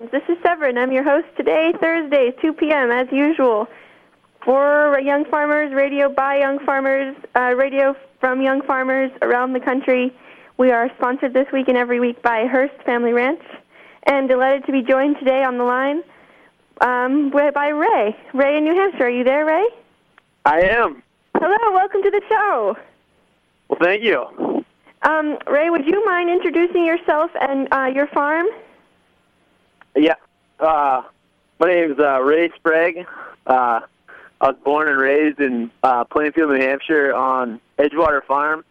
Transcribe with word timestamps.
This 0.00 0.22
is 0.26 0.38
Severine. 0.42 0.78
I'm 0.78 0.90
your 0.90 1.02
host 1.02 1.26
today, 1.36 1.74
Thursday, 1.78 2.32
2 2.40 2.54
p.m. 2.54 2.90
as 2.90 3.08
usual. 3.12 3.68
For 4.42 4.98
Young 4.98 5.26
Farmers, 5.26 5.70
radio 5.74 6.08
by 6.08 6.38
Young 6.38 6.60
Farmers, 6.60 7.14
uh, 7.36 7.52
radio 7.54 7.94
from 8.18 8.40
Young 8.40 8.62
Farmers 8.62 9.10
around 9.20 9.52
the 9.52 9.60
country. 9.60 10.10
We 10.56 10.70
are 10.70 10.90
sponsored 10.96 11.34
this 11.34 11.46
week 11.52 11.68
and 11.68 11.76
every 11.76 12.00
week 12.00 12.22
by 12.22 12.46
Hearst 12.46 12.72
Family 12.86 13.12
Ranch, 13.12 13.42
and 14.04 14.30
delighted 14.30 14.64
to 14.64 14.72
be 14.72 14.80
joined 14.80 15.18
today 15.18 15.44
on 15.44 15.58
the 15.58 15.64
line 15.64 16.02
um, 16.80 17.30
by 17.30 17.68
Ray. 17.68 18.16
Ray 18.32 18.56
in 18.56 18.64
New 18.64 18.74
Hampshire. 18.74 19.04
Are 19.04 19.10
you 19.10 19.24
there, 19.24 19.44
Ray? 19.44 19.68
I 20.46 20.60
am. 20.60 21.02
Hello, 21.34 21.74
welcome 21.74 22.02
to 22.02 22.10
the 22.10 22.22
show. 22.30 22.78
Well, 23.68 23.78
thank 23.82 24.02
you. 24.02 24.64
Um, 25.02 25.36
Ray, 25.46 25.68
would 25.68 25.86
you 25.86 26.02
mind 26.06 26.30
introducing 26.30 26.86
yourself 26.86 27.30
and 27.38 27.68
uh, 27.74 27.90
your 27.94 28.06
farm? 28.06 28.46
Yeah. 29.94 30.14
Uh, 30.58 31.02
my 31.58 31.68
name 31.68 31.92
is 31.92 31.98
uh, 31.98 32.20
Ray 32.20 32.50
Sprague. 32.56 33.06
Uh, 33.46 33.80
I 34.40 34.48
was 34.48 34.56
born 34.64 34.88
and 34.88 34.98
raised 34.98 35.40
in 35.40 35.70
uh, 35.82 36.04
Plainfield, 36.04 36.50
New 36.50 36.60
Hampshire, 36.60 37.14
on 37.14 37.60
Edgewater 37.78 38.24
Farm. 38.24 38.64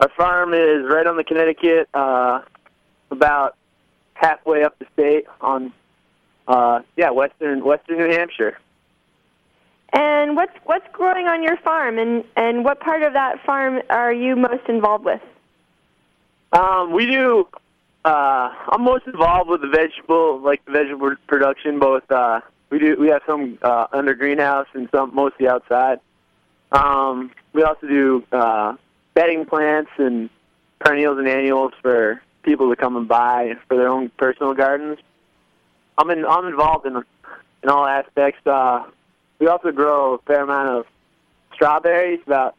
Our 0.00 0.08
farm 0.16 0.54
is 0.54 0.84
right 0.84 1.06
on 1.06 1.16
the 1.16 1.24
Connecticut, 1.24 1.88
uh, 1.94 2.42
about 3.10 3.56
halfway 4.14 4.64
up 4.64 4.78
the 4.78 4.86
state 4.92 5.26
on, 5.40 5.72
uh, 6.48 6.80
yeah, 6.96 7.10
western 7.10 7.64
western 7.64 7.98
New 7.98 8.10
Hampshire. 8.10 8.58
And 9.92 10.36
what's 10.36 10.56
what's 10.64 10.86
growing 10.92 11.28
on 11.28 11.42
your 11.42 11.58
farm, 11.58 11.98
and 11.98 12.24
and 12.34 12.64
what 12.64 12.80
part 12.80 13.02
of 13.02 13.12
that 13.12 13.44
farm 13.44 13.82
are 13.90 14.12
you 14.12 14.36
most 14.36 14.66
involved 14.68 15.04
with? 15.04 15.20
Um, 16.52 16.92
we 16.92 17.06
do. 17.06 17.46
Uh, 18.04 18.52
I'm 18.68 18.82
most 18.82 19.06
involved 19.06 19.48
with 19.48 19.60
the 19.60 19.68
vegetable, 19.68 20.40
like 20.40 20.64
the 20.64 20.72
vegetable 20.72 21.14
production. 21.28 21.78
Both 21.78 22.10
uh, 22.10 22.40
we 22.70 22.78
do. 22.78 22.96
We 22.98 23.08
have 23.08 23.22
some 23.26 23.58
uh, 23.62 23.86
under 23.92 24.14
greenhouse 24.14 24.66
and 24.74 24.88
some 24.90 25.14
mostly 25.14 25.48
outside. 25.48 26.00
Um, 26.72 27.30
we 27.52 27.62
also 27.62 27.86
do 27.86 28.24
uh, 28.32 28.76
bedding 29.14 29.44
plants 29.46 29.90
and 29.98 30.30
perennials 30.80 31.18
and 31.18 31.28
annuals 31.28 31.72
for 31.80 32.20
people 32.42 32.70
to 32.70 32.76
come 32.76 32.96
and 32.96 33.06
buy 33.06 33.54
for 33.68 33.76
their 33.76 33.88
own 33.88 34.10
personal 34.16 34.54
gardens. 34.54 34.98
I'm 35.96 36.10
in, 36.10 36.24
I'm 36.24 36.46
involved 36.46 36.86
in 36.86 36.96
in 37.62 37.68
all 37.68 37.86
aspects. 37.86 38.44
Uh, 38.44 38.84
we 39.38 39.46
also 39.46 39.70
grow 39.70 40.14
a 40.14 40.18
fair 40.18 40.42
amount 40.42 40.70
of 40.70 40.86
strawberries, 41.54 42.20
about 42.26 42.56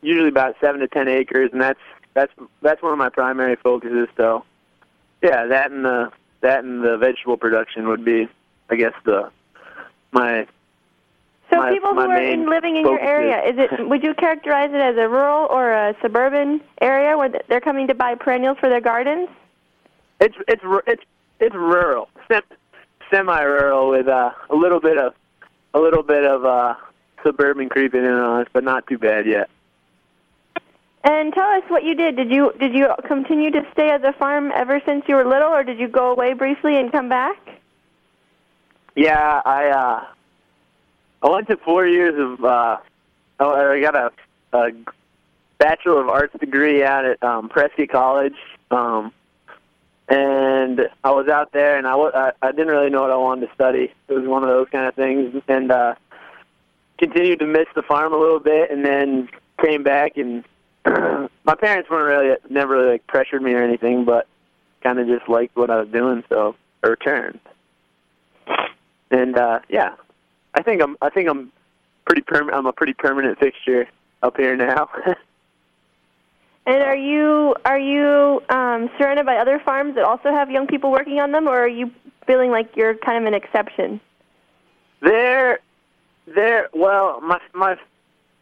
usually 0.00 0.28
about 0.28 0.56
seven 0.60 0.80
to 0.80 0.88
ten 0.88 1.08
acres, 1.08 1.50
and 1.52 1.60
that's 1.60 1.80
that's 2.14 2.32
that's 2.62 2.82
one 2.82 2.92
of 2.92 2.98
my 2.98 3.08
primary 3.08 3.56
focuses. 3.56 4.08
So, 4.16 4.44
yeah, 5.22 5.46
that 5.46 5.70
and 5.70 5.84
the 5.84 6.10
that 6.40 6.64
and 6.64 6.82
the 6.82 6.96
vegetable 6.96 7.36
production 7.36 7.88
would 7.88 8.04
be, 8.04 8.28
I 8.68 8.76
guess, 8.76 8.94
the 9.04 9.30
my. 10.12 10.46
So 11.50 11.56
my- 11.56 11.70
people 11.72 11.90
who 11.90 11.96
my 11.96 12.06
are 12.06 12.22
in, 12.22 12.48
living 12.48 12.76
in 12.76 12.82
your 12.82 13.00
area, 13.00 13.42
is 13.42 13.58
it 13.58 13.88
would 13.88 14.02
you 14.02 14.14
characterize 14.14 14.70
it 14.70 14.80
as 14.80 14.96
a 14.96 15.08
rural 15.08 15.46
or 15.50 15.72
a 15.72 15.96
suburban 16.00 16.60
area 16.80 17.16
where 17.16 17.30
they're 17.48 17.60
coming 17.60 17.88
to 17.88 17.94
buy 17.94 18.14
perennials 18.14 18.58
for 18.58 18.68
their 18.68 18.80
gardens? 18.80 19.28
It's 20.20 20.36
it's 20.46 20.62
it's 20.86 21.02
it's 21.40 21.54
rural, 21.54 22.08
Sem- 22.28 22.42
semi-rural 23.10 23.90
with 23.90 24.06
uh, 24.06 24.30
a 24.48 24.54
little 24.54 24.80
bit 24.80 24.98
of 24.98 25.14
a 25.74 25.80
little 25.80 26.02
bit 26.02 26.24
of 26.24 26.44
uh, 26.44 26.74
suburban 27.22 27.68
creeping 27.68 28.04
in 28.04 28.12
on 28.12 28.42
us, 28.42 28.48
but 28.52 28.64
not 28.64 28.86
too 28.86 28.98
bad 28.98 29.26
yet. 29.26 29.48
And 31.02 31.32
tell 31.32 31.48
us 31.48 31.62
what 31.68 31.82
you 31.82 31.94
did. 31.94 32.16
Did 32.16 32.30
you 32.30 32.52
did 32.58 32.74
you 32.74 32.88
continue 33.06 33.50
to 33.52 33.66
stay 33.72 33.88
at 33.90 34.02
the 34.02 34.12
farm 34.12 34.52
ever 34.54 34.82
since 34.84 35.04
you 35.08 35.14
were 35.16 35.24
little, 35.24 35.48
or 35.48 35.64
did 35.64 35.78
you 35.78 35.88
go 35.88 36.12
away 36.12 36.34
briefly 36.34 36.76
and 36.76 36.92
come 36.92 37.08
back? 37.08 37.38
Yeah, 38.94 39.40
I 39.44 39.68
uh, 39.68 40.04
I 41.22 41.30
went 41.30 41.48
to 41.48 41.56
four 41.56 41.86
years 41.86 42.14
of 42.18 42.44
uh, 42.44 42.76
oh, 43.40 43.72
I 43.72 43.80
got 43.80 43.96
a, 43.96 44.12
a 44.52 44.72
bachelor 45.56 46.02
of 46.02 46.08
arts 46.10 46.38
degree 46.38 46.84
out 46.84 47.06
at 47.06 47.22
um, 47.22 47.48
Prescott 47.48 47.88
College, 47.88 48.36
um, 48.70 49.10
and 50.08 50.82
I 51.02 51.12
was 51.12 51.28
out 51.28 51.52
there, 51.52 51.78
and 51.78 51.86
I, 51.86 51.94
I 51.94 52.32
I 52.42 52.52
didn't 52.52 52.68
really 52.68 52.90
know 52.90 53.00
what 53.00 53.10
I 53.10 53.16
wanted 53.16 53.46
to 53.46 53.54
study. 53.54 53.90
It 54.08 54.12
was 54.12 54.28
one 54.28 54.42
of 54.42 54.50
those 54.50 54.68
kind 54.70 54.86
of 54.86 54.94
things, 54.96 55.42
and 55.48 55.72
uh, 55.72 55.94
continued 56.98 57.38
to 57.38 57.46
miss 57.46 57.68
the 57.74 57.82
farm 57.82 58.12
a 58.12 58.18
little 58.18 58.40
bit, 58.40 58.70
and 58.70 58.84
then 58.84 59.30
came 59.58 59.82
back 59.82 60.18
and 60.18 60.44
my 61.44 61.54
parents 61.54 61.90
weren't 61.90 62.08
really 62.08 62.36
never 62.48 62.74
really 62.74 62.92
like 62.92 63.06
pressured 63.06 63.42
me 63.42 63.52
or 63.54 63.62
anything, 63.62 64.04
but 64.04 64.26
kind 64.82 64.98
of 64.98 65.06
just 65.06 65.28
liked 65.28 65.56
what 65.56 65.70
I 65.70 65.80
was 65.80 65.88
doing, 65.88 66.24
so 66.28 66.56
I 66.82 66.88
returned. 66.88 67.40
And 69.10 69.36
uh, 69.36 69.60
yeah, 69.68 69.94
I 70.54 70.62
think 70.62 70.82
I'm 70.82 70.96
I 71.02 71.10
think 71.10 71.28
I'm 71.28 71.52
pretty 72.04 72.22
perm- 72.22 72.50
I'm 72.50 72.66
a 72.66 72.72
pretty 72.72 72.94
permanent 72.94 73.38
fixture 73.38 73.88
up 74.22 74.36
here 74.36 74.56
now. 74.56 74.88
And 76.66 76.82
are 76.82 76.96
you 76.96 77.54
are 77.64 77.78
you 77.78 78.42
um, 78.50 78.90
surrounded 78.98 79.26
by 79.26 79.36
other 79.36 79.58
farms 79.58 79.94
that 79.94 80.04
also 80.04 80.30
have 80.30 80.50
young 80.50 80.66
people 80.66 80.92
working 80.92 81.18
on 81.18 81.32
them, 81.32 81.48
or 81.48 81.58
are 81.58 81.68
you 81.68 81.90
feeling 82.26 82.50
like 82.50 82.76
you're 82.76 82.94
kind 82.94 83.18
of 83.18 83.26
an 83.26 83.34
exception? 83.34 84.00
They're 85.00 85.58
they're 86.26 86.68
well, 86.72 87.20
my 87.22 87.40
my 87.54 87.76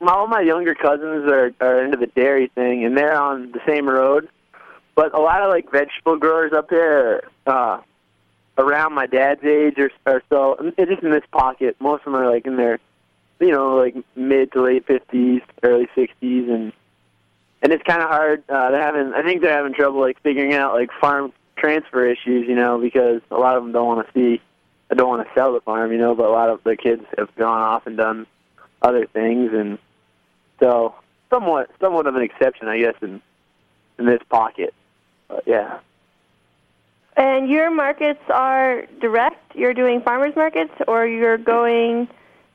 my 0.00 0.12
all 0.12 0.26
my 0.26 0.40
younger 0.40 0.74
cousins 0.74 1.30
are 1.30 1.52
are 1.60 1.84
into 1.84 1.96
the 1.96 2.06
dairy 2.06 2.48
thing, 2.54 2.84
and 2.84 2.96
they're 2.96 3.20
on 3.20 3.52
the 3.52 3.60
same 3.66 3.88
road. 3.88 4.28
But 4.94 5.14
a 5.14 5.20
lot 5.20 5.42
of 5.42 5.50
like 5.50 5.70
vegetable 5.70 6.16
growers 6.16 6.52
up 6.52 6.70
here, 6.70 7.22
uh, 7.46 7.80
around 8.56 8.94
my 8.94 9.06
dad's 9.06 9.44
age 9.44 9.78
or, 9.78 9.90
or 10.06 10.22
so, 10.28 10.72
it's 10.76 10.90
just 10.90 11.02
in 11.02 11.10
this 11.10 11.24
pocket. 11.30 11.76
Most 11.80 12.00
of 12.00 12.12
them 12.12 12.16
are 12.16 12.28
like 12.28 12.46
in 12.46 12.56
their, 12.56 12.80
you 13.38 13.52
know, 13.52 13.76
like 13.76 13.94
mid 14.16 14.52
to 14.52 14.62
late 14.62 14.86
fifties, 14.86 15.42
early 15.62 15.88
sixties, 15.94 16.48
and 16.48 16.72
and 17.62 17.72
it's 17.72 17.82
kind 17.84 18.02
of 18.02 18.08
hard. 18.08 18.42
Uh, 18.48 18.70
they're 18.70 18.82
having, 18.82 19.12
I 19.14 19.22
think 19.22 19.40
they're 19.40 19.56
having 19.56 19.74
trouble 19.74 20.00
like 20.00 20.20
figuring 20.22 20.54
out 20.54 20.74
like 20.74 20.90
farm 21.00 21.32
transfer 21.56 22.06
issues, 22.06 22.48
you 22.48 22.54
know, 22.54 22.78
because 22.78 23.20
a 23.30 23.36
lot 23.36 23.56
of 23.56 23.64
them 23.64 23.72
don't 23.72 23.86
want 23.86 24.06
to 24.06 24.12
see, 24.12 24.40
I 24.90 24.94
don't 24.94 25.08
want 25.08 25.26
to 25.26 25.34
sell 25.34 25.52
the 25.52 25.60
farm, 25.60 25.90
you 25.92 25.98
know, 25.98 26.14
but 26.14 26.26
a 26.26 26.30
lot 26.30 26.50
of 26.50 26.62
the 26.62 26.76
kids 26.76 27.04
have 27.16 27.34
gone 27.34 27.60
off 27.60 27.86
and 27.86 27.96
done 27.96 28.26
other 28.80 29.06
things, 29.06 29.50
and 29.52 29.78
so 30.60 30.94
somewhat, 31.30 31.70
somewhat 31.80 32.06
of 32.06 32.14
an 32.14 32.22
exception, 32.22 32.68
I 32.68 32.78
guess, 32.78 32.94
in 33.02 33.20
in 33.98 34.06
this 34.06 34.22
pocket. 34.28 34.74
But 35.28 35.44
yeah. 35.46 35.80
And 37.16 37.48
your 37.48 37.70
markets 37.70 38.22
are 38.32 38.86
direct. 39.00 39.56
You're 39.56 39.74
doing 39.74 40.00
farmers 40.02 40.36
markets, 40.36 40.72
or 40.86 41.06
you're 41.06 41.38
going 41.38 42.08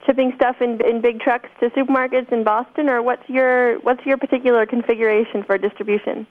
shipping 0.05 0.33
stuff 0.35 0.61
in 0.61 0.81
in 0.81 1.01
big 1.01 1.19
trucks 1.19 1.49
to 1.59 1.69
supermarkets 1.71 2.31
in 2.31 2.43
Boston, 2.43 2.89
or 2.89 3.01
what's 3.01 3.27
your 3.29 3.79
what's 3.79 4.05
your 4.05 4.17
particular 4.17 4.65
configuration 4.65 5.43
for 5.43 5.57
distribution? 5.57 6.25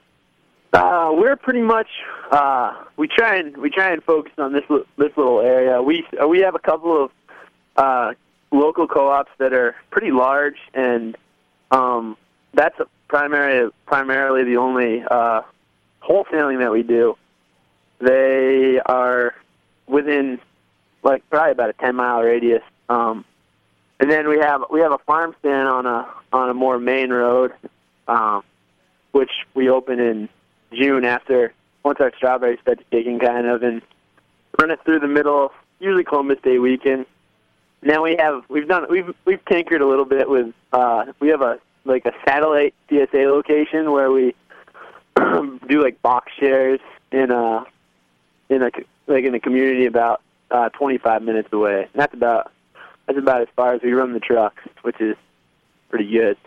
Uh, 0.73 1.11
we're 1.13 1.35
pretty 1.35 1.61
much 1.61 1.87
uh, 2.31 2.73
we 2.97 3.07
try 3.07 3.35
and 3.35 3.55
we 3.57 3.69
try 3.69 3.91
and 3.91 4.03
focus 4.03 4.33
on 4.39 4.53
this 4.53 4.63
this 4.97 5.15
little 5.15 5.39
area. 5.39 5.81
We 5.81 6.05
we 6.27 6.39
have 6.39 6.55
a 6.55 6.59
couple 6.59 7.05
of 7.05 7.11
uh, 7.77 8.13
local 8.51 8.87
co-ops 8.87 9.31
that 9.37 9.53
are 9.53 9.75
pretty 9.91 10.11
large, 10.11 10.57
and 10.73 11.15
um, 11.73 12.17
that's 12.53 12.79
primary 13.07 13.69
primarily 13.85 14.43
the 14.43 14.57
only 14.57 15.03
uh, 15.09 15.41
wholesaling 16.01 16.59
that 16.59 16.71
we 16.71 16.83
do. 16.83 17.17
They 17.99 18.79
are 18.85 19.33
within 19.87 20.39
like 21.03 21.27
probably 21.29 21.51
about 21.51 21.69
a 21.71 21.73
ten 21.73 21.95
mile 21.95 22.21
radius. 22.21 22.63
Um, 22.89 23.25
and 23.99 24.11
then 24.11 24.27
we 24.27 24.37
have 24.39 24.63
we 24.69 24.81
have 24.81 24.91
a 24.91 24.97
farm 24.99 25.35
stand 25.39 25.67
on 25.67 25.85
a 25.85 26.07
on 26.31 26.49
a 26.49 26.53
more 26.53 26.77
main 26.77 27.11
road, 27.11 27.53
um, 28.07 28.43
which 29.11 29.31
we 29.53 29.69
open 29.69 29.99
in 29.99 30.29
June 30.73 31.05
after 31.05 31.53
once 31.83 31.99
our 31.99 32.11
strawberries 32.15 32.59
start 32.61 32.79
kicking, 32.91 33.19
kind 33.19 33.47
of, 33.47 33.63
and 33.63 33.81
run 34.59 34.71
it 34.71 34.79
through 34.85 34.99
the 34.99 35.07
middle, 35.07 35.51
usually 35.79 36.03
Columbus 36.03 36.39
Day 36.43 36.59
weekend. 36.59 37.05
Now 37.85 38.03
we 38.03 38.15
have 38.17 38.43
we've 38.49 38.67
done 38.67 38.85
we've 38.89 39.13
we've 39.25 39.43
tinkered 39.45 39.81
a 39.81 39.87
little 39.87 40.05
bit 40.05 40.29
with 40.29 40.53
uh, 40.71 41.05
we 41.19 41.29
have 41.29 41.41
a 41.41 41.59
like 41.85 42.05
a 42.05 42.13
satellite 42.25 42.73
CSA 42.89 43.29
location 43.29 43.91
where 43.91 44.11
we 44.11 44.35
do 45.15 45.81
like 45.81 46.01
box 46.01 46.31
shares 46.39 46.79
in 47.11 47.31
a 47.31 47.65
in 48.49 48.63
a 48.63 48.71
like 49.07 49.25
in 49.25 49.35
a 49.35 49.39
community 49.39 49.85
about 49.85 50.21
uh, 50.51 50.69
25 50.69 51.23
minutes 51.23 51.49
away. 51.51 51.89
And 51.91 52.01
that's 52.01 52.13
about 52.13 52.51
that's 53.05 53.19
about 53.19 53.41
as 53.41 53.47
far 53.55 53.73
as 53.73 53.81
we 53.81 53.91
run 53.91 54.13
the 54.13 54.19
trucks, 54.19 54.63
which 54.83 55.01
is 55.01 55.17
pretty 55.89 56.09
good. 56.09 56.37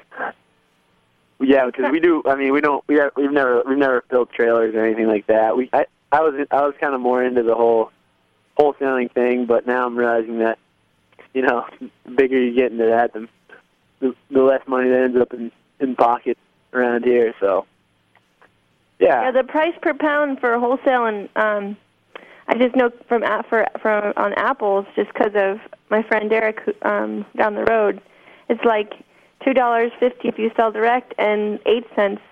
Yeah, 1.38 1.66
because 1.66 1.92
we 1.92 2.00
do. 2.00 2.22
I 2.24 2.34
mean, 2.34 2.52
we 2.52 2.62
don't. 2.62 2.82
We 2.88 2.96
have, 2.96 3.12
we've 3.14 3.30
never 3.30 3.62
we've 3.66 3.76
never 3.76 4.04
built 4.08 4.32
trailers 4.32 4.74
or 4.74 4.84
anything 4.84 5.06
like 5.06 5.26
that. 5.26 5.54
We 5.56 5.68
I 5.72 5.84
I 6.10 6.22
was 6.22 6.46
I 6.50 6.64
was 6.64 6.74
kind 6.80 6.94
of 6.94 7.00
more 7.00 7.22
into 7.22 7.42
the 7.42 7.54
whole 7.54 7.90
wholesaling 8.58 9.12
thing, 9.12 9.44
but 9.44 9.66
now 9.66 9.84
I'm 9.84 9.96
realizing 9.96 10.38
that 10.38 10.58
you 11.36 11.42
know, 11.42 11.66
the 11.80 12.10
bigger 12.16 12.42
you 12.42 12.54
get 12.54 12.72
into 12.72 12.86
that, 12.86 13.12
the 13.12 13.28
the, 14.30 14.42
less 14.42 14.62
money 14.66 14.88
that 14.88 15.00
ends 15.00 15.18
up 15.20 15.34
in 15.34 15.52
in 15.80 15.94
pockets 15.94 16.40
around 16.72 17.04
here. 17.04 17.34
So 17.40 17.66
yeah, 18.98 19.24
Yeah, 19.24 19.30
the 19.32 19.44
price 19.44 19.74
per 19.82 19.92
pound 19.92 20.40
for 20.40 20.58
wholesale 20.58 21.04
and 21.04 21.28
um, 21.36 21.76
I 22.48 22.54
just 22.56 22.74
know 22.74 22.90
from 23.06 23.22
for 23.50 23.66
from 23.82 24.14
on 24.16 24.32
apples 24.32 24.86
just 24.96 25.12
because 25.12 25.32
of 25.34 25.58
my 25.90 26.02
friend 26.02 26.30
Derek 26.30 26.62
um, 26.82 27.26
down 27.36 27.54
the 27.54 27.64
road, 27.64 28.00
it's 28.48 28.64
like 28.64 28.94
two 29.44 29.52
dollars 29.52 29.92
fifty 30.00 30.28
if 30.28 30.38
you 30.38 30.50
sell 30.56 30.72
direct 30.72 31.12
and 31.18 31.58
eight 31.66 31.84
cents 31.94 32.22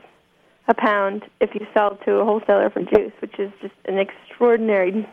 a 0.66 0.72
pound 0.72 1.24
if 1.42 1.54
you 1.54 1.66
sell 1.74 1.96
to 2.06 2.12
a 2.14 2.24
wholesaler 2.24 2.70
for 2.70 2.80
juice, 2.80 3.12
which 3.20 3.38
is 3.38 3.52
just 3.60 3.74
an 3.84 3.98
extraordinary 3.98 5.06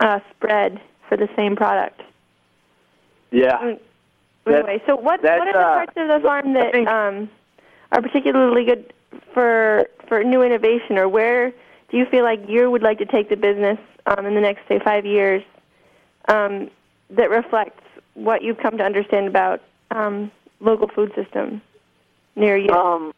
uh, 0.00 0.20
spread 0.34 0.80
for 1.10 1.18
the 1.18 1.28
same 1.36 1.56
product. 1.56 2.00
Yeah. 3.32 3.58
Mm. 3.58 3.78
Anyway, 4.46 4.82
so 4.86 4.96
what 4.96 5.22
what 5.22 5.30
are 5.30 5.52
the 5.52 5.58
uh, 5.58 5.74
parts 5.74 5.92
of 5.96 6.08
the 6.08 6.20
farm 6.22 6.52
that 6.54 6.72
think- 6.72 6.88
um, 6.88 7.30
are 7.92 8.02
particularly 8.02 8.64
good 8.64 8.92
for 9.32 9.86
for 10.08 10.22
new 10.24 10.42
innovation, 10.42 10.98
or 10.98 11.08
where 11.08 11.52
do 11.90 11.96
you 11.96 12.06
feel 12.06 12.24
like 12.24 12.40
you 12.48 12.70
would 12.70 12.82
like 12.82 12.98
to 12.98 13.06
take 13.06 13.28
the 13.28 13.36
business 13.36 13.78
um, 14.06 14.26
in 14.26 14.34
the 14.34 14.40
next 14.40 14.66
say 14.68 14.80
five 14.80 15.06
years 15.06 15.42
um, 16.28 16.70
that 17.10 17.30
reflects 17.30 17.82
what 18.14 18.42
you've 18.42 18.58
come 18.58 18.76
to 18.78 18.84
understand 18.84 19.28
about 19.28 19.60
um, 19.90 20.30
local 20.60 20.88
food 20.88 21.12
system 21.14 21.62
near 22.34 22.56
you? 22.56 22.70
Um, 22.70 23.12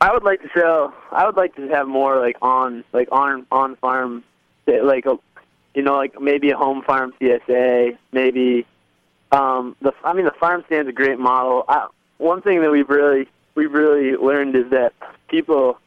I 0.00 0.12
would 0.12 0.22
like 0.22 0.42
to 0.42 0.48
sell. 0.54 0.94
I 1.10 1.26
would 1.26 1.36
like 1.36 1.56
to 1.56 1.68
have 1.68 1.88
more 1.88 2.20
like 2.20 2.36
on 2.42 2.84
like 2.92 3.08
on 3.10 3.46
on 3.50 3.76
farm, 3.76 4.24
like 4.66 5.06
a, 5.06 5.18
you 5.74 5.82
know, 5.82 5.96
like 5.96 6.20
maybe 6.20 6.50
a 6.50 6.56
home 6.56 6.82
farm 6.82 7.14
CSA. 7.20 7.96
Maybe 8.12 8.66
um, 9.32 9.76
the 9.82 9.92
I 10.04 10.12
mean 10.12 10.24
the 10.24 10.32
farm 10.32 10.64
stand's 10.66 10.88
a 10.88 10.92
great 10.92 11.18
model. 11.18 11.64
I, 11.68 11.88
one 12.18 12.42
thing 12.42 12.60
that 12.62 12.70
we've 12.70 12.88
really 12.88 13.28
we've 13.54 13.72
really 13.72 14.16
learned 14.16 14.56
is 14.56 14.70
that 14.70 14.92
people, 15.28 15.78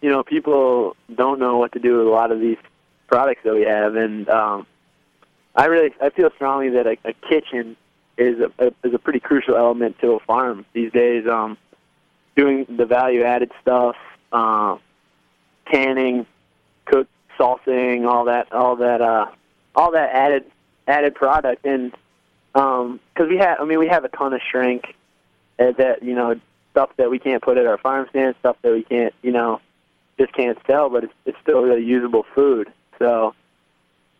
you 0.00 0.10
know, 0.10 0.22
people 0.22 0.96
don't 1.14 1.38
know 1.38 1.58
what 1.58 1.72
to 1.72 1.78
do 1.78 1.98
with 1.98 2.06
a 2.06 2.10
lot 2.10 2.32
of 2.32 2.40
these 2.40 2.58
products 3.06 3.42
that 3.44 3.54
we 3.54 3.62
have, 3.62 3.94
and 3.94 4.28
um, 4.28 4.66
I 5.54 5.66
really 5.66 5.92
I 6.00 6.10
feel 6.10 6.30
strongly 6.34 6.70
that 6.70 6.86
a, 6.86 6.96
a 7.04 7.12
kitchen 7.28 7.76
is 8.16 8.40
a, 8.40 8.66
a 8.66 8.72
is 8.84 8.94
a 8.94 8.98
pretty 8.98 9.20
crucial 9.20 9.56
element 9.56 9.98
to 10.00 10.12
a 10.12 10.20
farm 10.20 10.64
these 10.72 10.92
days. 10.92 11.26
Um, 11.26 11.58
doing 12.38 12.64
the 12.76 12.86
value 12.86 13.24
added 13.24 13.50
stuff, 13.60 13.96
uh, 14.30 14.76
canning, 15.70 16.24
cook, 16.84 17.08
salsing, 17.36 18.06
all 18.06 18.26
that, 18.26 18.52
all 18.52 18.76
that, 18.76 19.00
uh, 19.00 19.26
all 19.74 19.90
that 19.90 20.10
added 20.14 20.44
added 20.86 21.14
product, 21.14 21.66
and 21.66 21.92
because 22.58 23.28
we 23.28 23.38
have, 23.38 23.60
I 23.60 23.64
mean, 23.64 23.78
we 23.78 23.86
have 23.88 24.04
a 24.04 24.08
ton 24.08 24.32
of 24.32 24.40
shrink 24.50 24.96
that 25.58 26.02
you 26.02 26.14
know 26.14 26.40
stuff 26.72 26.90
that 26.96 27.10
we 27.10 27.18
can't 27.18 27.42
put 27.42 27.56
at 27.56 27.66
our 27.66 27.78
farm 27.78 28.06
stand, 28.10 28.34
stuff 28.40 28.56
that 28.62 28.72
we 28.72 28.82
can't, 28.82 29.14
you 29.22 29.32
know, 29.32 29.60
just 30.18 30.32
can't 30.32 30.58
sell, 30.66 30.90
but 30.90 31.04
it's 31.04 31.12
it's 31.24 31.38
still 31.42 31.62
really 31.62 31.84
usable 31.84 32.24
food. 32.34 32.72
So 32.98 33.34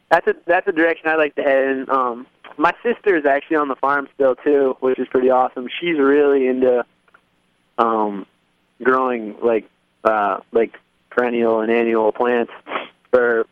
that's 0.08 0.26
a 0.28 0.36
that's 0.46 0.68
a 0.68 0.72
direction 0.72 1.08
I 1.08 1.16
like 1.16 1.34
to 1.34 1.42
head 1.42 1.64
in. 1.64 1.90
Um, 1.90 2.26
my 2.56 2.72
sister 2.82 3.16
is 3.16 3.26
actually 3.26 3.56
on 3.56 3.68
the 3.68 3.76
farm 3.76 4.08
still 4.14 4.36
too, 4.36 4.76
which 4.80 4.98
is 4.98 5.08
pretty 5.08 5.30
awesome. 5.30 5.68
She's 5.80 5.98
really 5.98 6.46
into 6.46 6.84
um, 7.76 8.24
growing 8.82 9.36
like 9.42 9.68
uh, 10.04 10.38
like 10.52 10.78
perennial 11.10 11.60
and 11.60 11.72
annual 11.72 12.12
plants 12.12 12.52
for 13.10 13.46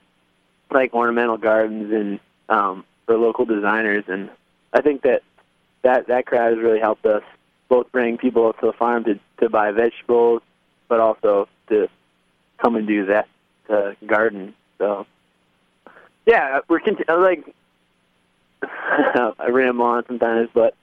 like 0.70 0.94
ornamental 0.94 1.38
gardens 1.38 1.92
and 1.92 2.20
um, 2.48 2.84
for 3.04 3.16
local 3.16 3.44
designers, 3.44 4.04
and 4.06 4.30
I 4.72 4.80
think 4.80 5.02
that 5.02 5.22
that 5.82 6.08
that 6.08 6.26
crowd 6.26 6.54
has 6.54 6.62
really 6.62 6.80
helped 6.80 7.06
us 7.06 7.22
both 7.68 7.90
bring 7.92 8.18
people 8.18 8.48
up 8.48 8.60
to 8.60 8.66
the 8.66 8.72
farm 8.72 9.04
to 9.04 9.18
to 9.38 9.48
buy 9.48 9.70
vegetables, 9.72 10.42
but 10.88 11.00
also 11.00 11.48
to 11.68 11.88
come 12.58 12.76
and 12.76 12.86
do 12.86 13.06
that 13.06 13.28
uh, 13.68 13.92
garden. 14.06 14.54
So 14.78 15.06
yeah, 16.26 16.60
we're 16.68 16.80
conti- 16.80 17.04
like 17.08 17.54
I 18.62 19.48
ramble 19.50 19.84
on 19.84 20.04
sometimes, 20.06 20.48
but 20.52 20.74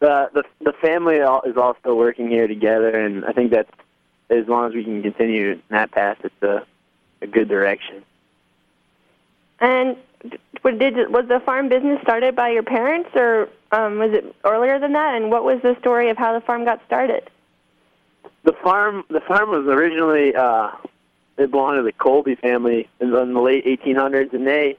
the 0.00 0.30
the 0.32 0.44
the 0.60 0.72
family 0.72 1.20
all, 1.20 1.42
is 1.42 1.56
all 1.56 1.76
still 1.80 1.96
working 1.96 2.28
here 2.28 2.46
together, 2.46 2.90
and 2.90 3.24
I 3.24 3.32
think 3.32 3.52
that 3.52 3.68
as 4.30 4.48
long 4.48 4.68
as 4.68 4.74
we 4.74 4.84
can 4.84 5.02
continue 5.02 5.52
in 5.52 5.62
that 5.70 5.90
path, 5.90 6.18
it's 6.24 6.42
a 6.42 6.66
a 7.22 7.26
good 7.26 7.48
direction. 7.48 8.02
and 9.60 9.96
did 10.72 11.10
was 11.10 11.26
the 11.28 11.40
farm 11.44 11.68
business 11.68 12.00
started 12.02 12.34
by 12.34 12.50
your 12.50 12.62
parents, 12.62 13.10
or 13.14 13.48
um, 13.72 13.98
was 13.98 14.12
it 14.12 14.34
earlier 14.44 14.78
than 14.78 14.92
that? 14.92 15.14
And 15.14 15.30
what 15.30 15.44
was 15.44 15.60
the 15.62 15.76
story 15.80 16.10
of 16.10 16.16
how 16.16 16.32
the 16.32 16.40
farm 16.40 16.64
got 16.64 16.80
started? 16.86 17.30
The 18.44 18.54
farm 18.62 19.04
the 19.08 19.20
farm 19.20 19.50
was 19.50 19.66
originally 19.66 20.34
uh, 20.34 20.70
it 21.36 21.50
belonged 21.50 21.78
to 21.78 21.82
the 21.82 21.92
Colby 21.92 22.36
family 22.36 22.88
in 23.00 23.10
the, 23.10 23.20
in 23.20 23.34
the 23.34 23.40
late 23.40 23.64
1800s, 23.66 24.32
and 24.32 24.46
they 24.46 24.76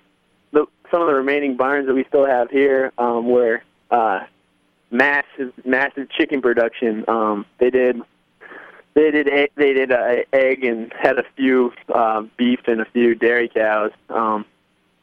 the, 0.51 0.65
some 0.91 1.01
of 1.01 1.07
the 1.07 1.13
remaining 1.13 1.57
barns 1.57 1.87
that 1.87 1.93
we 1.93 2.05
still 2.05 2.25
have 2.25 2.49
here 2.49 2.91
um, 2.97 3.27
were 3.29 3.61
uh, 3.91 4.21
massive 4.91 5.53
massive 5.65 6.09
chicken 6.09 6.41
production. 6.41 7.05
Um, 7.07 7.45
they 7.59 7.69
did 7.69 8.01
they 8.93 9.11
did 9.11 9.27
they 9.55 9.73
did 9.73 9.91
uh, 9.91 10.23
egg 10.31 10.63
and 10.63 10.91
had 10.93 11.19
a 11.19 11.25
few 11.35 11.73
uh, 11.93 12.23
beef 12.37 12.61
and 12.67 12.81
a 12.81 12.85
few 12.85 13.15
dairy 13.15 13.49
cows. 13.49 13.91
Um, 14.09 14.45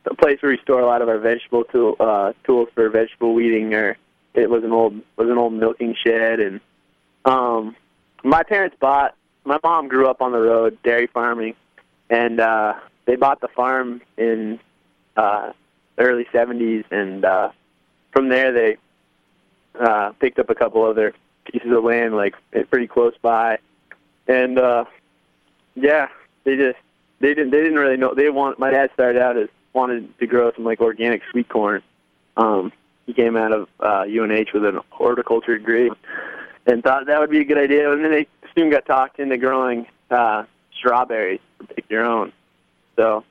a 0.07 0.15
place 0.15 0.41
where 0.43 0.53
we 0.53 0.59
store 0.59 0.81
a 0.81 0.87
lot 0.87 1.03
of 1.03 1.09
our 1.09 1.19
vegetable 1.19 1.65
tool, 1.65 1.97
uh, 2.01 2.33
tools 2.45 2.69
for 2.75 2.89
vegetable 2.89 3.35
weeding. 3.35 3.75
Or 3.75 3.97
it 4.35 4.51
was 4.51 4.65
an 4.65 4.73
old 4.73 4.95
was 5.17 5.29
an 5.29 5.39
old 5.39 5.53
milking 5.53 5.95
shed, 5.95 6.41
and 6.41 6.61
um, 7.25 7.77
my 8.23 8.43
parents 8.43 8.77
bought. 8.81 9.15
My 9.45 9.59
mom 9.65 9.89
grew 9.89 10.09
up 10.09 10.23
on 10.23 10.33
the 10.33 10.39
road 10.39 10.79
dairy 10.83 11.09
farming, 11.09 11.55
and 12.11 12.41
uh, 12.41 12.75
they 13.07 13.17
bought 13.17 13.41
the 13.41 13.49
farm 13.49 14.01
in 14.17 14.61
uh, 15.17 15.53
early 15.99 16.27
'70s, 16.33 16.85
and 16.91 17.25
uh, 17.25 17.51
from 18.13 18.29
there 18.29 18.53
they 18.53 18.77
uh, 19.79 20.13
picked 20.21 20.39
up 20.39 20.51
a 20.51 20.55
couple 20.55 20.85
other 20.85 21.15
pieces 21.45 21.73
of 21.73 21.85
land 21.85 22.15
like 22.15 22.35
pretty 22.71 22.87
close 22.87 23.15
by, 23.21 23.59
and 24.29 24.59
uh, 24.59 24.85
yeah, 25.75 26.09
they 26.45 26.57
just 26.57 26.79
they 27.21 27.35
didn't 27.35 27.51
they 27.51 27.63
didn't 27.63 27.79
really 27.79 27.97
know 27.97 28.15
they 28.15 28.31
want. 28.31 28.59
My 28.59 28.71
dad 28.71 28.91
started 28.95 29.21
out 29.21 29.37
as 29.37 29.49
wanted 29.73 30.19
to 30.19 30.27
grow 30.27 30.53
some 30.55 30.65
like 30.65 30.81
organic 30.81 31.23
sweet 31.31 31.49
corn. 31.49 31.83
Um, 32.37 32.73
he 33.07 33.13
came 33.13 33.37
out 33.37 33.53
of 33.53 33.69
uh, 33.81 34.05
UNH 34.07 34.49
with 34.55 34.65
an 34.65 34.81
horticulture 34.91 35.59
degree 35.59 35.91
and 36.67 36.83
thought 36.83 37.07
that 37.07 37.21
would 37.21 37.31
be 37.31 37.41
a 37.41 37.45
good 37.45 37.59
idea. 37.59 37.91
And 37.93 38.05
then 38.05 38.11
they 38.11 38.27
soon 38.55 38.71
got 38.71 38.87
talked 38.87 39.19
into 39.19 39.37
growing 39.37 39.87
uh, 40.11 40.45
strawberries 40.77 41.41
for 41.59 41.65
pick 41.65 41.85
your 41.89 42.05
own. 42.05 42.33
So 42.97 43.25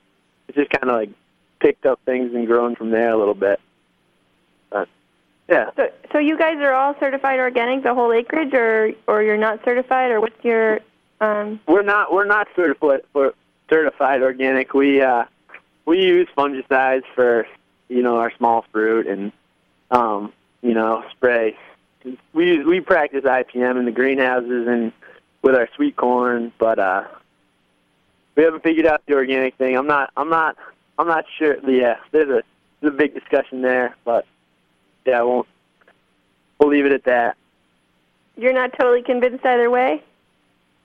it's 0.47 0.57
just 0.57 0.71
kind 0.71 0.89
of 0.89 0.97
like 0.97 1.09
picked 1.59 1.85
up 1.85 1.99
things 2.05 2.33
and 2.33 2.47
grown 2.47 2.75
from 2.75 2.91
there 2.91 3.11
a 3.11 3.17
little 3.17 3.33
bit. 3.33 3.59
But 4.69 4.89
yeah. 5.47 5.69
So, 5.75 5.89
so 6.11 6.17
you 6.17 6.37
guys 6.37 6.57
are 6.57 6.73
all 6.73 6.95
certified 6.99 7.39
organic, 7.39 7.83
the 7.83 7.93
whole 7.93 8.11
acreage, 8.11 8.53
or 8.53 8.91
or 9.07 9.23
you're 9.23 9.37
not 9.37 9.63
certified, 9.63 10.11
or 10.11 10.19
what's 10.19 10.43
your? 10.43 10.79
Um... 11.19 11.59
We're 11.67 11.83
not. 11.83 12.11
We're 12.11 12.25
not 12.25 12.47
certified 12.55 13.01
for 13.13 13.33
certified 13.69 14.21
organic. 14.21 14.73
We 14.73 15.01
uh, 15.01 15.25
we 15.91 16.01
use 16.01 16.29
fungicides 16.37 17.03
for 17.13 17.45
you 17.89 18.01
know 18.01 18.15
our 18.15 18.31
small 18.37 18.63
fruit 18.71 19.07
and 19.07 19.33
um, 19.91 20.31
you 20.61 20.73
know 20.73 21.03
spray. 21.11 21.57
We 22.31 22.63
we 22.63 22.79
practice 22.79 23.25
IPM 23.25 23.77
in 23.77 23.83
the 23.83 23.91
greenhouses 23.91 24.67
and 24.69 24.93
with 25.41 25.53
our 25.53 25.67
sweet 25.75 25.97
corn, 25.97 26.53
but 26.57 26.79
uh, 26.79 27.03
we 28.35 28.43
haven't 28.43 28.63
figured 28.63 28.85
out 28.85 29.05
the 29.05 29.15
organic 29.15 29.55
thing. 29.55 29.75
I'm 29.75 29.85
not 29.85 30.11
I'm 30.15 30.29
not 30.29 30.55
I'm 30.97 31.07
not 31.07 31.25
sure. 31.37 31.57
Yeah, 31.69 31.97
there's 32.11 32.29
a 32.29 32.41
there's 32.79 32.93
a 32.93 32.97
big 32.97 33.13
discussion 33.13 33.61
there, 33.61 33.93
but 34.05 34.25
yeah, 35.05 35.19
I 35.19 35.23
won't. 35.23 35.47
We'll 36.57 36.69
leave 36.69 36.85
it 36.85 36.93
at 36.93 37.03
that. 37.03 37.35
You're 38.37 38.53
not 38.53 38.71
totally 38.79 39.03
convinced 39.03 39.45
either 39.45 39.69
way. 39.69 40.01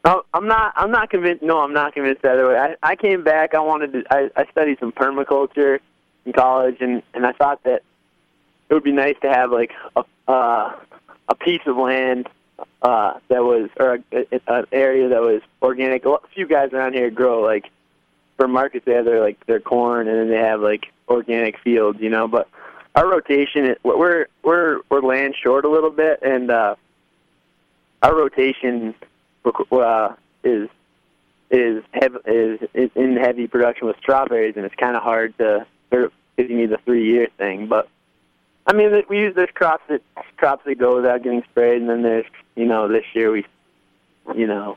I'm 0.07 0.47
not. 0.47 0.73
I'm 0.77 0.91
not 0.91 1.11
convinced. 1.11 1.43
No, 1.43 1.59
I'm 1.59 1.73
not 1.73 1.95
convinced 1.95 2.25
either 2.25 2.49
way. 2.49 2.57
I, 2.57 2.77
I 2.83 2.97
came 2.97 3.25
back. 3.25 3.55
I 3.55 3.61
wanted 3.61 3.93
to. 3.93 4.05
I, 4.11 4.31
I 4.37 4.47
studied 4.53 4.79
some 4.79 4.93
permaculture 4.93 5.81
in 6.25 6.33
college, 6.33 6.77
and 6.81 7.03
and 7.15 7.27
I 7.27 7.33
thought 7.33 7.65
that 7.65 7.83
it 8.69 8.75
would 8.75 8.85
be 8.85 8.93
nice 8.93 9.17
to 9.23 9.29
have 9.29 9.51
like 9.51 9.73
a 9.97 10.05
uh, 10.29 10.77
a 11.29 11.35
piece 11.35 11.63
of 11.67 11.77
land 11.77 12.29
uh, 12.83 13.15
that 13.29 13.43
was 13.43 13.69
or 13.79 13.99
an 14.13 14.67
area 14.71 15.09
that 15.09 15.23
was 15.23 15.43
organic. 15.61 16.05
A 16.05 16.19
few 16.35 16.47
guys 16.47 16.73
around 16.73 16.95
here 16.95 17.11
grow 17.11 17.41
like 17.43 17.71
for 18.37 18.47
markets. 18.47 18.85
They 18.85 18.93
have 18.93 19.05
their 19.05 19.21
like 19.21 19.45
their 19.47 19.61
corn, 19.61 20.09
and 20.09 20.19
then 20.19 20.29
they 20.29 20.43
have 20.43 20.61
like 20.61 20.93
organic 21.09 21.59
fields, 21.59 21.99
you 22.01 22.11
know. 22.11 22.29
But 22.29 22.49
our 22.95 23.09
rotation, 23.09 23.75
we're 23.83 24.27
we're 24.45 24.81
we're 24.89 25.01
land 25.01 25.35
short 25.43 25.65
a 25.65 25.71
little 25.71 25.91
bit, 25.91 26.21
and 26.23 26.51
uh, 26.51 26.77
our 28.03 28.15
rotation 28.15 28.95
uh, 29.73 30.15
is 30.45 30.69
is 31.51 31.83
heavy, 31.93 32.19
is 32.27 32.61
is 32.75 32.91
in 32.95 33.17
heavy 33.17 33.47
production 33.47 33.87
with 33.87 33.97
strawberries, 33.99 34.55
and 34.57 34.65
it's 34.65 34.75
kind 34.75 34.97
of 34.97 35.03
hard 35.03 35.37
to 35.39 35.67
because 35.91 36.11
you 36.37 36.57
need 36.57 36.71
the 36.71 36.79
three 36.85 37.07
year 37.07 37.29
thing. 37.39 37.69
But 37.69 37.89
I 38.67 38.73
mean, 38.73 38.93
we 39.09 39.19
use 39.19 39.35
this 39.35 39.51
crops 39.55 39.85
that 39.89 40.03
crops 40.37 40.65
that 40.67 40.79
go 40.79 40.97
without 40.97 41.23
getting 41.23 41.43
sprayed, 41.51 41.81
and 41.81 41.89
then 41.89 42.03
there's 42.03 42.27
you 42.55 42.67
know 42.67 42.89
this 42.89 43.05
year 43.15 43.31
we 43.31 43.45
you 44.35 44.47
know 44.47 44.77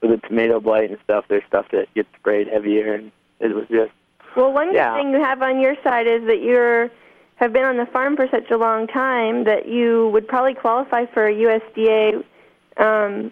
with 0.00 0.20
the 0.20 0.28
tomato 0.28 0.60
blight 0.60 0.90
and 0.90 0.98
stuff, 1.04 1.24
there's 1.28 1.44
stuff 1.48 1.66
that 1.72 1.92
gets 1.94 2.08
sprayed 2.18 2.48
heavier, 2.48 2.94
and 2.94 3.10
it 3.40 3.54
was 3.54 3.66
just 3.68 3.92
well. 4.36 4.52
One 4.52 4.74
yeah. 4.74 4.96
thing 4.96 5.10
you 5.10 5.20
have 5.20 5.42
on 5.42 5.60
your 5.60 5.74
side 5.82 6.06
is 6.06 6.24
that 6.26 6.42
you're 6.42 6.90
have 7.36 7.52
been 7.52 7.64
on 7.64 7.76
the 7.76 7.86
farm 7.86 8.16
for 8.16 8.26
such 8.30 8.50
a 8.50 8.56
long 8.56 8.86
time 8.88 9.44
that 9.44 9.68
you 9.68 10.08
would 10.08 10.26
probably 10.26 10.54
qualify 10.54 11.06
for 11.06 11.28
a 11.28 11.32
USDA 11.32 12.24
um, 12.78 13.30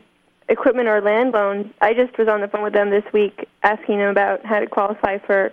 equipment 0.48 0.88
or 0.88 1.00
land 1.00 1.32
loan. 1.32 1.72
I 1.80 1.94
just 1.94 2.16
was 2.18 2.28
on 2.28 2.40
the 2.40 2.48
phone 2.48 2.62
with 2.62 2.72
them 2.72 2.90
this 2.90 3.04
week 3.12 3.48
asking 3.62 3.98
them 3.98 4.10
about 4.10 4.44
how 4.44 4.60
to 4.60 4.66
qualify 4.66 5.18
for. 5.18 5.52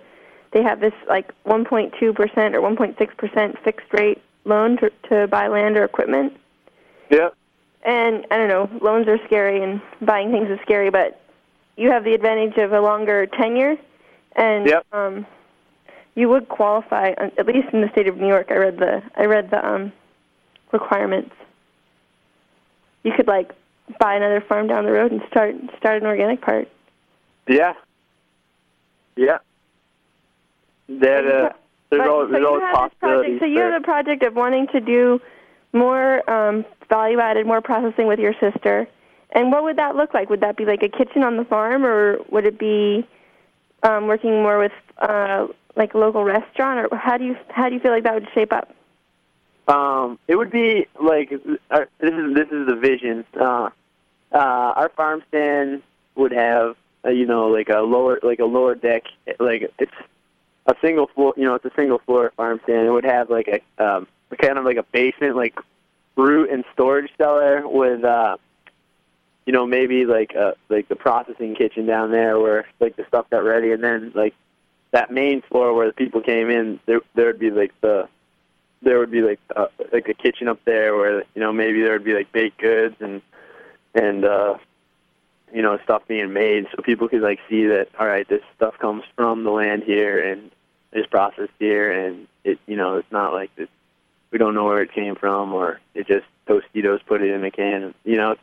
They 0.52 0.62
have 0.62 0.80
this 0.80 0.94
like 1.08 1.34
1.2 1.46 2.16
percent 2.16 2.56
or 2.56 2.62
1.6 2.62 3.18
percent 3.18 3.58
fixed 3.64 3.92
rate 3.92 4.22
loan 4.46 4.78
to, 4.78 4.92
to 5.10 5.28
buy 5.28 5.48
land 5.48 5.78
or 5.78 5.84
equipment. 5.84 6.34
Yeah. 7.10 7.30
And 7.84 8.26
I 8.32 8.38
don't 8.38 8.48
know, 8.48 8.70
loans 8.82 9.08
are 9.08 9.18
scary 9.26 9.62
and 9.62 9.82
buying 10.02 10.32
things 10.32 10.50
is 10.50 10.60
scary, 10.62 10.90
but 10.90 11.20
you 11.76 11.90
have 11.92 12.04
the 12.04 12.14
advantage 12.14 12.58
of 12.58 12.72
a 12.72 12.80
longer 12.80 13.26
tenure, 13.26 13.76
and 14.36 14.68
yep. 14.68 14.86
um, 14.94 15.26
you 16.16 16.30
would 16.30 16.48
qualify 16.48 17.10
at 17.10 17.46
least 17.46 17.70
in 17.74 17.82
the 17.82 17.90
state 17.92 18.08
of 18.08 18.18
New 18.18 18.28
York. 18.28 18.48
I 18.52 18.56
read 18.56 18.78
the 18.78 19.02
I 19.18 19.26
read 19.26 19.50
the 19.50 19.66
um, 19.66 19.92
requirements. 20.72 21.36
You 23.04 23.12
could 23.16 23.28
like 23.28 23.52
buy 24.00 24.16
another 24.16 24.42
farm 24.42 24.68
down 24.68 24.86
the 24.86 24.92
road 24.92 25.12
and 25.12 25.22
start 25.30 25.56
start 25.78 26.02
an 26.02 26.08
organic 26.08 26.42
part. 26.42 26.68
Yeah. 27.48 27.74
Yeah. 29.16 29.40
That 30.88 31.26
uh, 31.26 31.54
there's 31.90 32.02
but, 32.02 32.06
so 32.06 32.28
there's 32.28 32.46
always 32.46 32.64
possibilities. 32.74 33.40
So 33.40 33.46
you 33.46 33.60
have 33.60 33.82
a 33.82 33.84
project 33.84 34.24
of 34.24 34.36
wanting 34.36 34.68
to 34.68 34.80
do 34.80 35.22
more 35.74 36.28
um, 36.30 36.66
value 36.90 37.20
added, 37.20 37.46
more 37.46 37.62
processing 37.62 38.08
with 38.08 38.20
your 38.20 38.34
sister. 38.40 38.88
And 39.32 39.52
what 39.52 39.64
would 39.64 39.78
that 39.78 39.96
look 39.96 40.14
like? 40.14 40.30
Would 40.30 40.42
that 40.42 40.58
be 40.58 40.66
like 40.66 40.84
a 40.84 40.90
kitchen 40.90 41.24
on 41.24 41.38
the 41.38 41.46
farm, 41.46 41.86
or 41.86 42.20
would 42.30 42.46
it 42.46 42.60
be 42.60 43.08
um, 43.82 44.08
working 44.08 44.44
more 44.44 44.60
with 44.60 44.72
uh, 45.00 45.48
like 45.76 45.94
a 45.96 45.98
local 45.98 46.24
restaurant, 46.24 46.88
or 46.92 46.98
how 46.98 47.18
do 47.18 47.26
you 47.26 47.36
how 47.50 47.68
do 47.68 47.76
you 47.76 47.82
feel 47.82 47.92
like 47.92 48.04
that 48.04 48.14
would 48.14 48.28
shape 48.34 48.54
up? 48.54 48.74
Um, 49.68 50.20
it 50.28 50.36
would 50.36 50.52
be 50.52 50.88
like 51.02 51.32
our, 51.72 51.88
this 52.00 52.14
is 52.14 52.36
this 52.36 52.48
is 52.50 52.68
the 52.68 52.76
vision. 52.76 53.26
Uh, 53.40 53.70
uh, 54.32 54.74
our 54.76 54.90
farm 54.90 55.24
stand 55.30 55.82
would 56.16 56.34
have 56.34 56.76
uh, 57.06 57.10
you 57.10 57.26
know 57.26 57.48
like 57.48 57.70
a 57.70 57.80
lower 57.80 58.20
like 58.24 58.40
a 58.40 58.46
lower 58.46 58.76
deck 58.76 59.04
like 59.40 59.72
it's 59.80 59.92
a 60.66 60.76
single 60.82 61.08
floor 61.08 61.34
you 61.38 61.44
know 61.44 61.56
it's 61.56 61.66
a 61.66 61.72
single 61.76 62.00
floor 62.00 62.34
farm 62.36 62.60
stand. 62.64 62.88
It 62.88 62.92
would 62.92 63.06
have 63.06 63.30
like 63.30 63.48
a 63.48 63.84
um, 63.84 64.08
kind 64.38 64.58
of 64.58 64.66
like 64.66 64.78
a 64.78 64.84
basement 64.84 65.36
like 65.36 65.58
root 66.16 66.50
and 66.50 66.64
storage 66.74 67.12
cellar 67.18 67.68
with 67.68 68.04
uh, 68.04 68.38
you 69.46 69.54
know 69.54 69.66
maybe 69.66 70.06
like 70.06 70.36
uh, 70.36 70.54
like 70.70 70.88
the 70.90 70.96
processing 70.96 71.56
kitchen 71.56 71.86
down 71.86 72.12
there 72.12 72.40
where 72.40 72.66
like 72.80 72.96
the 72.96 73.06
stuff 73.08 73.30
got 73.30 73.44
ready, 73.44 73.72
and 73.72 73.84
then 73.84 74.12
like 74.14 74.34
that 74.92 75.12
main 75.12 75.42
floor 75.42 75.74
where 75.74 75.88
the 75.88 75.94
people 75.94 76.22
came 76.22 76.50
in, 76.50 76.80
there 76.86 77.02
there 77.16 77.28
would 77.28 77.40
be 77.40 77.52
like 77.52 77.74
the 77.82 78.08
there 78.84 79.00
would 79.00 79.12
be 79.12 79.22
like 79.22 79.40
uh, 79.56 79.68
like 79.92 80.08
a 80.10 80.14
kitchen 80.14 80.48
up 80.48 80.60
there 80.66 80.96
where 80.96 81.20
you 81.36 81.42
know 81.42 81.52
maybe 81.54 81.82
there 81.82 81.94
would 81.94 82.04
be 82.04 82.14
like 82.14 82.32
baked 82.32 82.60
goods 82.60 82.96
and 83.00 83.22
and 83.94 84.26
uh 84.26 84.58
you 85.54 85.62
know 85.62 85.78
stuff 85.84 86.02
being 86.08 86.34
made 86.34 86.68
so 86.72 86.82
people 86.82 87.08
could 87.08 87.22
like 87.22 87.40
see 87.50 87.66
that 87.68 87.88
all 88.00 88.08
right 88.08 88.28
this 88.28 88.42
stuff 88.56 88.78
comes 88.80 89.04
from 89.16 89.44
the 89.44 89.52
land 89.52 89.84
here 89.84 90.20
and 90.20 90.52
is 90.92 91.06
processed 91.08 91.52
here 91.60 91.92
and 91.92 92.28
it 92.44 92.60
you 92.68 92.76
know 92.76 92.98
it's 92.98 93.12
not 93.12 93.34
like 93.34 93.56
this 93.56 93.70
we 94.32 94.40
don't 94.40 94.56
know 94.56 94.66
where 94.66 94.82
it 94.82 94.92
came 94.92 95.16
from 95.16 95.54
or 95.54 95.80
it 95.94 96.08
just 96.08 96.26
Tostitos 96.48 97.06
put 97.06 97.22
it 97.22 97.30
in 97.30 97.44
a 97.44 97.52
can. 97.52 97.94
You 98.04 98.18
know 98.18 98.36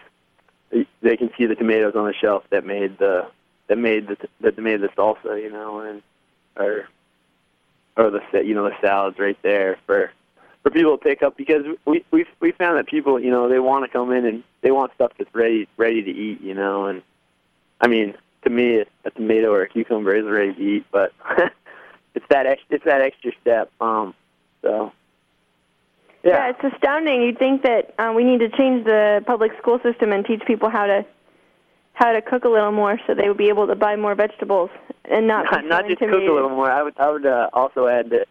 it's 0.71 0.89
they 1.03 1.17
can 1.17 1.31
see 1.37 1.47
the 1.47 1.57
tomatoes 1.57 1.95
on 1.97 2.07
the 2.07 2.15
shelf 2.15 2.45
that 2.51 2.65
made 2.65 2.99
the 2.99 3.27
that 3.67 3.77
made 3.77 4.07
the 4.07 4.17
that 4.41 4.57
made 4.59 4.81
the 4.81 4.89
salsa 4.89 5.43
you 5.43 5.51
know 5.51 5.81
and 5.81 6.03
or 6.57 6.89
or 7.97 8.11
the 8.11 8.21
you 8.45 8.55
know 8.55 8.69
the 8.69 8.81
salads 8.81 9.19
right 9.19 9.39
there 9.43 9.79
for 9.87 10.13
for 10.63 10.71
people 10.71 10.97
to 10.97 11.03
pick 11.03 11.23
up 11.23 11.37
because 11.37 11.65
we 11.87 12.05
we 12.11 12.27
we 12.41 12.53
found 12.53 12.79
that 12.79 12.87
people 12.87 13.19
you 13.19 13.31
know 13.31 13.49
they 13.49 13.59
want 13.59 13.85
to 13.85 13.91
come 13.91 14.13
in 14.13 14.25
and 14.25 14.43
they 14.63 14.71
want 14.71 14.93
stuff 14.95 15.13
that's 15.19 15.35
ready 15.35 15.69
ready 15.77 16.03
to 16.03 16.11
eat 16.11 16.41
you 16.41 16.55
know 16.55 16.87
and 16.87 17.03
I 17.81 17.89
mean 17.89 18.15
to 18.45 18.51
me 18.51 18.85
a 19.05 19.11
tomato 19.11 19.53
or 19.53 19.63
a 19.63 19.69
cucumber 19.69 20.15
is 20.15 20.25
ready 20.25 20.55
to 20.55 20.61
eat 20.61 20.87
but 20.93 21.13
it's 22.15 22.27
that 22.29 22.47
ex- 22.47 22.63
it's 22.71 22.85
that 22.85 23.01
extra 23.01 23.33
step 23.41 23.71
um 23.81 24.15
so 24.63 24.93
yeah. 26.23 26.31
yeah 26.31 26.51
it's 26.51 26.75
astounding 26.75 27.23
you'd 27.23 27.39
think 27.39 27.63
that 27.63 27.95
uh, 27.99 28.13
we 28.15 28.25
need 28.25 28.41
to 28.41 28.49
change 28.51 28.85
the 28.85 29.23
public 29.27 29.53
school 29.59 29.81
system 29.83 30.13
and 30.13 30.27
teach 30.27 30.43
people 30.47 30.69
how 30.69 30.87
to 30.87 31.05
how 32.01 32.13
to 32.13 32.23
cook 32.23 32.45
a 32.45 32.49
little 32.49 32.73
more, 32.73 32.99
so 33.07 33.15
they 33.15 33.29
would 33.29 33.37
be 33.37 33.51
able 33.51 33.67
to 33.67 33.77
buy 33.77 33.95
more 33.95 34.15
vegetables 34.15 34.71
and 35.05 35.27
not 35.27 35.45
not, 35.53 35.65
not 35.67 35.87
just 35.87 36.01
cook 36.01 36.11
a 36.11 36.33
little 36.33 36.49
more. 36.49 36.71
I 36.71 36.83
would 36.83 36.99
I 36.99 37.11
would 37.11 37.27
uh, 37.27 37.51
also 37.53 37.87
add 37.87 38.11
that 38.11 38.27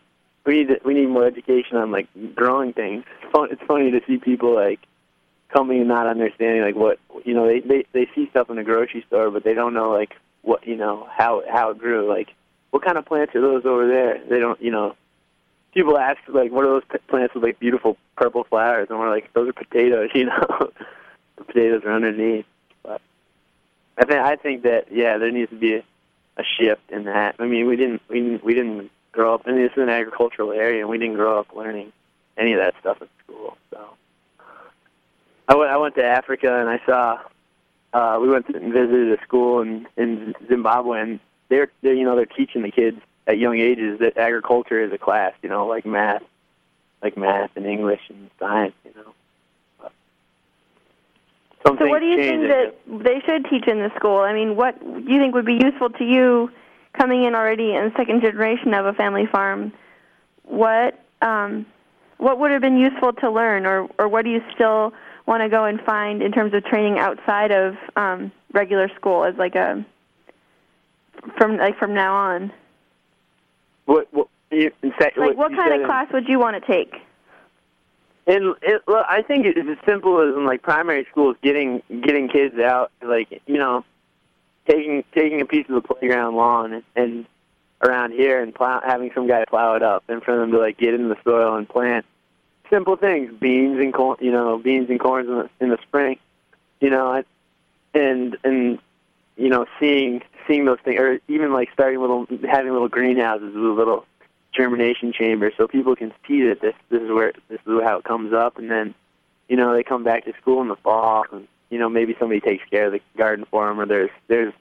we 0.49 0.63
need 0.63 0.79
we 0.83 0.93
need 0.95 1.09
more 1.09 1.25
education 1.25 1.77
on 1.77 1.91
like 1.91 2.07
growing 2.33 2.73
things. 2.73 3.03
It's 3.21 3.31
fun, 3.31 3.49
it's 3.51 3.61
funny 3.67 3.91
to 3.91 4.01
see 4.07 4.17
people 4.17 4.55
like 4.55 4.79
coming 5.49 5.79
and 5.79 5.87
not 5.87 6.07
understanding 6.07 6.63
like 6.63 6.75
what 6.75 6.97
you 7.23 7.35
know 7.35 7.45
they 7.45 7.59
they 7.59 7.85
they 7.93 8.09
see 8.15 8.27
stuff 8.31 8.49
in 8.49 8.55
the 8.55 8.63
grocery 8.63 9.03
store, 9.07 9.29
but 9.29 9.43
they 9.43 9.53
don't 9.53 9.75
know 9.75 9.91
like 9.91 10.15
what 10.41 10.67
you 10.67 10.75
know 10.75 11.07
how 11.11 11.43
how 11.47 11.69
it 11.69 11.77
grew. 11.77 12.09
Like 12.09 12.33
what 12.71 12.83
kind 12.83 12.97
of 12.97 13.05
plants 13.05 13.35
are 13.35 13.41
those 13.41 13.63
over 13.63 13.87
there? 13.87 14.23
They 14.27 14.39
don't 14.39 14.59
you 14.59 14.71
know. 14.71 14.95
People 15.71 15.99
ask 15.99 16.17
like, 16.27 16.51
"What 16.51 16.65
are 16.65 16.69
those 16.69 16.83
p- 16.91 16.97
plants 17.07 17.35
with 17.35 17.43
like 17.43 17.59
beautiful 17.59 17.95
purple 18.15 18.43
flowers?" 18.43 18.87
And 18.89 18.97
we're 18.97 19.11
like, 19.11 19.31
"Those 19.33 19.49
are 19.49 19.53
potatoes." 19.53 20.09
You 20.15 20.25
know, 20.25 20.71
the 21.37 21.43
potatoes 21.43 21.83
are 21.85 21.93
underneath. 21.93 22.45
But 22.81 23.01
I 23.99 24.05
think 24.05 24.19
I 24.19 24.35
think 24.35 24.63
that 24.63 24.91
yeah, 24.91 25.19
there 25.19 25.29
needs 25.29 25.51
to 25.51 25.57
be 25.57 25.75
a, 25.75 25.83
a 26.37 26.43
shift 26.43 26.89
in 26.89 27.03
that. 27.03 27.35
I 27.37 27.45
mean, 27.45 27.67
we 27.67 27.75
didn't 27.75 28.01
we 28.09 28.19
didn't, 28.19 28.43
we 28.43 28.55
didn't 28.55 28.89
grow 29.19 29.33
up. 29.33 29.41
I 29.45 29.51
mean, 29.51 29.63
this 29.63 29.73
is 29.73 29.83
an 29.83 29.89
agricultural 29.89 30.53
area, 30.53 30.79
and 30.79 30.89
we 30.89 30.97
didn't 30.97 31.15
grow 31.15 31.39
up 31.39 31.53
learning 31.53 31.91
any 32.37 32.53
of 32.53 32.59
that 32.59 32.73
stuff 32.79 33.01
at 33.01 33.09
school. 33.21 33.57
So 33.69 33.81
I 35.49 35.55
went 35.55 35.71
I 35.71 35.77
went 35.77 35.95
to 35.95 36.05
Africa, 36.05 36.59
and 36.59 36.69
I 36.69 36.79
saw. 36.85 37.19
Uh, 37.91 38.19
we 38.21 38.29
went 38.29 38.47
and 38.49 38.71
visited 38.71 39.19
a 39.19 39.21
school 39.23 39.61
in 39.61 39.87
in 39.97 40.35
Zimbabwe, 40.47 41.01
and 41.01 41.19
they're, 41.49 41.69
they're 41.81 41.95
you 41.95 42.05
know 42.05 42.15
they're 42.15 42.25
teaching 42.25 42.61
the 42.61 42.71
kids 42.71 43.01
at 43.27 43.37
young 43.37 43.57
ages 43.59 43.99
that 43.99 44.15
agriculture 44.17 44.81
is 44.81 44.93
a 44.93 44.97
class. 44.97 45.33
You 45.43 45.49
know, 45.49 45.67
like 45.67 45.85
math, 45.85 46.23
like 47.03 47.17
math 47.17 47.51
and 47.57 47.65
English 47.65 48.01
and 48.07 48.29
science. 48.39 48.75
You 48.85 48.91
know. 48.95 49.89
Some 51.67 51.77
So, 51.77 51.87
what 51.89 51.99
do 51.99 52.05
you 52.05 52.15
think 52.15 52.43
that 52.43 52.75
they 52.87 53.19
should 53.25 53.49
teach 53.49 53.67
in 53.67 53.79
the 53.79 53.91
school? 53.97 54.19
I 54.19 54.31
mean, 54.33 54.55
what 54.55 54.79
do 54.79 55.11
you 55.11 55.19
think 55.19 55.35
would 55.35 55.45
be 55.45 55.59
useful 55.61 55.89
to 55.89 56.05
you 56.05 56.49
coming 56.93 57.23
in 57.23 57.35
already 57.35 57.73
in 57.75 57.91
second 57.97 58.21
generation 58.21 58.73
of 58.73 58.85
a 58.85 58.93
family 58.93 59.25
farm? 59.25 59.73
What 60.43 60.99
um, 61.21 61.65
what 62.17 62.39
would 62.39 62.51
have 62.51 62.61
been 62.61 62.77
useful 62.77 63.13
to 63.13 63.31
learn, 63.31 63.65
or 63.65 63.87
or 63.97 64.07
what 64.07 64.25
do 64.25 64.31
you 64.31 64.41
still 64.53 64.93
want 65.25 65.43
to 65.43 65.49
go 65.49 65.65
and 65.65 65.79
find 65.81 66.21
in 66.21 66.31
terms 66.31 66.53
of 66.53 66.63
training 66.65 66.97
outside 66.97 67.51
of 67.51 67.75
um, 67.95 68.31
regular 68.53 68.89
school 68.95 69.23
as 69.23 69.35
like 69.37 69.55
a 69.55 69.85
from 71.37 71.57
like 71.57 71.77
from 71.77 71.93
now 71.93 72.15
on? 72.15 72.51
What, 73.85 74.07
what, 74.11 74.27
you, 74.51 74.71
fact, 74.99 75.17
Like, 75.17 75.37
what 75.37 75.51
you 75.51 75.57
kind 75.57 75.73
of 75.73 75.81
in- 75.81 75.87
class 75.87 76.07
would 76.13 76.27
you 76.27 76.39
want 76.39 76.63
to 76.63 76.71
take? 76.71 76.93
And 78.27 78.55
it, 78.61 78.83
well, 78.85 79.03
I 79.09 79.23
think 79.23 79.47
it's 79.47 79.57
as 79.57 79.77
simple 79.87 80.21
as 80.21 80.35
in 80.35 80.45
like 80.45 80.61
primary 80.61 81.07
schools, 81.09 81.35
getting 81.41 81.81
getting 81.89 82.29
kids 82.29 82.59
out, 82.59 82.91
like 83.01 83.41
you 83.47 83.57
know, 83.57 83.83
taking 84.69 85.03
taking 85.13 85.41
a 85.41 85.45
piece 85.45 85.67
of 85.67 85.75
the 85.75 85.81
playground 85.81 86.35
lawn 86.35 86.83
and, 86.95 87.25
around 87.81 88.11
here 88.11 88.41
and 88.41 88.53
plow, 88.53 88.81
having 88.85 89.11
some 89.15 89.27
guy 89.27 89.45
plow 89.45 89.75
it 89.75 89.83
up, 89.83 90.03
and 90.09 90.21
for 90.21 90.37
them 90.37 90.51
to 90.51 90.59
like 90.59 90.77
get 90.77 90.93
in 90.93 91.09
the 91.09 91.17
soil 91.23 91.55
and 91.55 91.67
plant 91.67 92.05
simple 92.69 92.95
things, 92.95 93.33
beans 93.39 93.79
and 93.79 93.93
corn, 93.93 94.17
you 94.21 94.31
know, 94.31 94.57
beans 94.57 94.89
and 94.89 94.99
corns 94.99 95.27
in 95.27 95.35
the, 95.35 95.49
in 95.59 95.69
the 95.69 95.77
spring, 95.81 96.17
you 96.79 96.89
know, 96.89 97.23
and 97.93 98.37
and 98.43 98.79
you 99.37 99.49
know, 99.49 99.65
seeing 99.79 100.21
seeing 100.47 100.65
those 100.65 100.79
things, 100.83 100.99
or 100.99 101.19
even 101.27 101.53
like 101.53 101.69
starting 101.73 101.99
little 101.99 102.27
having 102.49 102.71
little 102.71 102.89
greenhouses 102.89 103.53
with 103.55 103.77
little 103.77 104.05
germination 104.51 105.13
chamber 105.13 105.51
so 105.55 105.67
people 105.67 105.95
can 105.95 106.11
see 106.27 106.43
that 106.43 106.59
this 106.61 106.73
this 106.89 107.01
is 107.01 107.09
where 107.11 107.33
this 107.49 107.59
is 107.65 107.83
how 107.83 107.97
it 107.97 108.03
comes 108.03 108.33
up 108.33 108.57
and 108.57 108.69
then 108.69 108.95
you 109.47 109.55
know 109.55 109.73
they 109.73 109.83
come 109.83 110.03
back 110.03 110.25
to 110.25 110.33
school 110.41 110.59
in 110.61 110.67
the 110.67 110.75
fall 110.77 111.23
and 111.31 111.47
you 111.69 111.79
know 111.79 111.89
maybe 111.89 112.15
somebody 112.19 112.39
takes 112.39 112.63
care 112.69 112.87
of 112.87 112.93
the 112.93 113.01
garden 113.17 113.45
for 113.49 113.67
them 113.67 113.79
or 113.79 113.85
there's 113.85 114.09
there's 114.27 114.53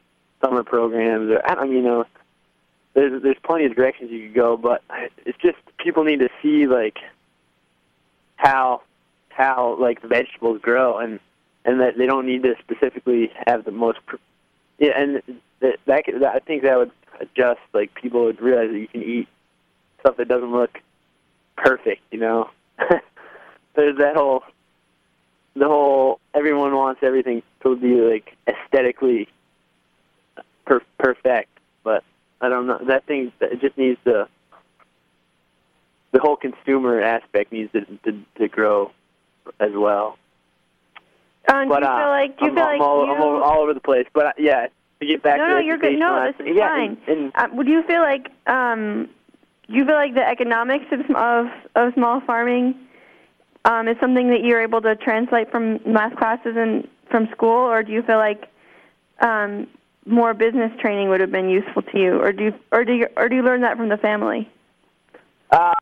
summer 0.43 0.63
programs 0.63 1.31
or 1.31 1.41
I 1.49 1.55
don't 1.55 1.73
you 1.73 1.83
know 1.83 2.05
there's 2.95 3.23
there's 3.23 3.37
plenty 3.43 3.65
of 3.67 3.75
directions 3.75 4.11
you 4.11 4.27
could 4.27 4.35
go 4.35 4.57
but 4.57 4.83
it's 5.25 5.39
just 5.39 5.59
people 5.79 6.05
need 6.05 6.21
to 6.21 6.29
see 6.43 6.67
like 6.67 6.99
how 8.37 8.83
how 9.29 9.77
like 9.81 10.03
the 10.03 10.09
vegetables 10.09 10.61
grow 10.61 10.99
and 10.99 11.21
and 11.65 11.81
that 11.81 11.99
they 11.99 12.07
don't 12.07 12.27
need 12.27 12.43
to 12.45 12.55
specifically 12.61 13.31
have 13.47 13.65
the 13.65 13.73
most 13.73 13.99
pr- 14.07 14.17
yeah 14.79 14.93
and 14.97 15.23
that, 15.61 15.79
that, 15.87 16.05
that 16.21 16.35
I 16.35 16.39
think 16.39 16.63
that 16.63 16.77
would 16.77 16.93
adjust 17.21 17.61
like 17.73 17.95
people 17.95 18.25
would 18.25 18.41
realize 18.41 18.71
that 18.71 18.79
you 18.79 18.89
can 18.89 19.03
eat 19.03 19.29
stuff 20.01 20.17
that 20.17 20.29
doesn't 20.29 20.53
look 20.53 20.79
perfect, 21.57 22.03
you 22.11 22.19
know. 22.19 22.51
There's 23.75 23.99
that 23.99 24.17
whole 24.17 24.43
the 25.59 25.67
whole 25.67 26.21
everyone 26.35 26.75
wants 26.75 27.03
everything 27.03 27.43
to 27.63 27.77
be 27.77 28.01
like 28.01 28.37
aesthetically 28.47 29.29
per- 30.65 30.83
perfect, 30.99 31.51
but 31.83 32.05
I 32.41 32.49
don't 32.49 32.67
know. 32.67 32.79
That 32.87 33.05
thing 33.07 33.33
it 33.41 33.61
just 33.61 33.77
needs 33.77 33.99
to 34.05 34.29
the 36.13 36.21
whole 36.21 36.37
consumer 36.37 37.01
aspect 37.01 37.53
needs 37.53 37.73
to 37.73 37.85
to, 38.05 38.25
to 38.39 38.49
grow 38.49 38.93
as 39.61 39.73
well. 39.75 40.19
Do 41.49 41.55
But 41.69 41.83
you 41.83 41.89
uh, 41.89 41.99
feel 41.99 42.09
like 42.09 42.39
do 42.39 42.45
you 42.45 42.51
I'm, 42.51 42.57
feel 42.57 42.65
I'm 42.65 42.79
like 42.79 42.81
all, 42.81 43.07
you 43.07 43.13
I'm 43.13 43.23
all, 43.23 43.43
all 43.43 43.63
over 43.63 43.75
the 43.75 43.81
place. 43.81 44.07
But 44.13 44.27
uh, 44.27 44.33
yeah, 44.39 44.69
to 45.01 45.07
get 45.07 45.23
back 45.23 45.39
no, 45.39 45.47
to 45.47 45.51
no, 45.55 45.59
you're 45.59 45.79
good. 45.79 45.99
No, 45.99 46.31
this 46.31 46.47
is 46.47 46.57
yeah, 46.57 46.69
fine. 46.69 46.99
And, 47.07 47.19
and 47.19 47.33
Uh, 47.35 47.49
would 47.55 47.67
you 47.67 47.83
feel 47.85 48.01
like 48.01 48.31
um, 48.47 49.09
you 49.67 49.85
feel 49.85 49.95
like 49.95 50.15
the 50.15 50.27
economics 50.27 50.87
of 50.93 51.01
of, 51.17 51.47
of 51.75 51.95
small 51.95 52.21
farming 52.21 52.75
um, 53.69 53.87
is 53.87 53.97
something 54.01 54.31
that 54.31 54.43
you're 54.43 54.63
able 54.63 54.81
to 54.81 54.97
translate 54.97 55.51
from 55.51 55.79
math 55.85 56.17
classes 56.17 56.55
and 56.57 56.89
from 57.11 57.29
school, 57.33 57.67
or 57.71 57.83
do 57.83 57.93
you 57.93 58.03
feel 58.03 58.17
like 58.17 58.49
um, 59.21 59.67
more 60.07 60.33
business 60.33 60.73
training 60.81 61.11
would 61.11 61.21
have 61.21 61.31
been 61.31 61.51
useful 61.51 61.83
to 61.83 61.99
you, 61.99 62.19
or 62.19 62.33
do 62.33 62.45
you, 62.45 62.55
or 62.73 62.85
do 62.85 62.95
you, 62.95 63.07
or 63.17 63.29
do 63.29 63.37
you 63.37 63.43
learn 63.43 63.61
that 63.61 63.77
from 63.77 63.91
the 63.91 63.99
family? 63.99 64.49
Uh, 65.51 65.75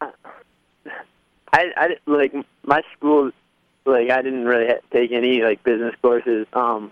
I, 1.53 1.73
I 1.77 1.89
like 2.07 2.35
my 2.65 2.83
school. 2.97 3.31
Like 3.85 4.11
I 4.11 4.21
didn't 4.21 4.47
really 4.47 4.69
take 4.93 5.13
any 5.13 5.43
like 5.43 5.63
business 5.63 5.95
courses. 6.03 6.49
Um, 6.53 6.91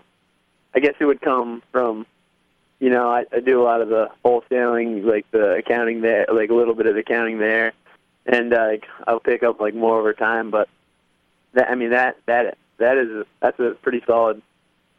I 0.73 0.79
guess 0.79 0.93
it 0.97 1.05
would 1.05 1.19
come 1.19 1.61
from, 1.73 2.05
you 2.79 2.89
know, 2.89 3.09
I, 3.09 3.25
I 3.33 3.41
do 3.41 3.61
a 3.61 3.65
lot 3.65 3.81
of 3.81 3.89
the 3.89 4.09
wholesaling, 4.23 5.03
like 5.03 5.29
the 5.31 5.55
accounting 5.55 5.99
there, 5.99 6.25
like 6.31 6.51
a 6.51 6.53
little 6.53 6.73
bit 6.73 6.85
of 6.85 6.95
accounting 6.95 7.37
there, 7.37 7.73
and 8.25 8.53
uh, 8.53 8.65
like 8.67 8.85
I'll 9.05 9.19
pick 9.19 9.43
up 9.43 9.59
like 9.59 9.75
more 9.75 9.99
over 9.99 10.13
time. 10.13 10.51
But 10.51 10.69
that 11.55 11.69
I 11.69 11.75
mean 11.75 11.89
that 11.89 12.17
that 12.27 12.57
that 12.77 12.97
is 12.97 13.09
a, 13.09 13.25
that's 13.41 13.59
a 13.59 13.75
pretty 13.81 14.01
solid 14.05 14.41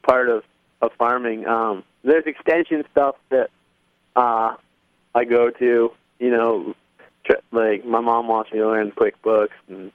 part 0.02 0.28
of 0.28 0.42
of 0.82 0.92
farming. 0.98 1.46
Um, 1.46 1.84
there's 2.02 2.26
extension 2.26 2.84
stuff 2.92 3.16
that 3.30 3.50
uh, 4.14 4.56
I 5.14 5.24
go 5.24 5.50
to, 5.50 5.92
you 6.18 6.30
know, 6.30 6.74
tr- 7.24 7.36
like 7.52 7.84
my 7.84 8.00
mom 8.00 8.28
wants 8.28 8.52
me 8.52 8.58
to 8.58 8.66
learn 8.66 8.92
QuickBooks 8.92 9.48
and 9.68 9.92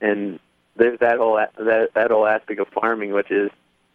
and 0.00 0.38
there's 0.76 0.98
that 1.00 1.18
whole 1.18 1.36
that 1.36 1.94
that 1.94 2.10
whole 2.10 2.26
aspect 2.26 2.60
of 2.60 2.68
farming, 2.68 3.12
which 3.12 3.30
is, 3.30 3.50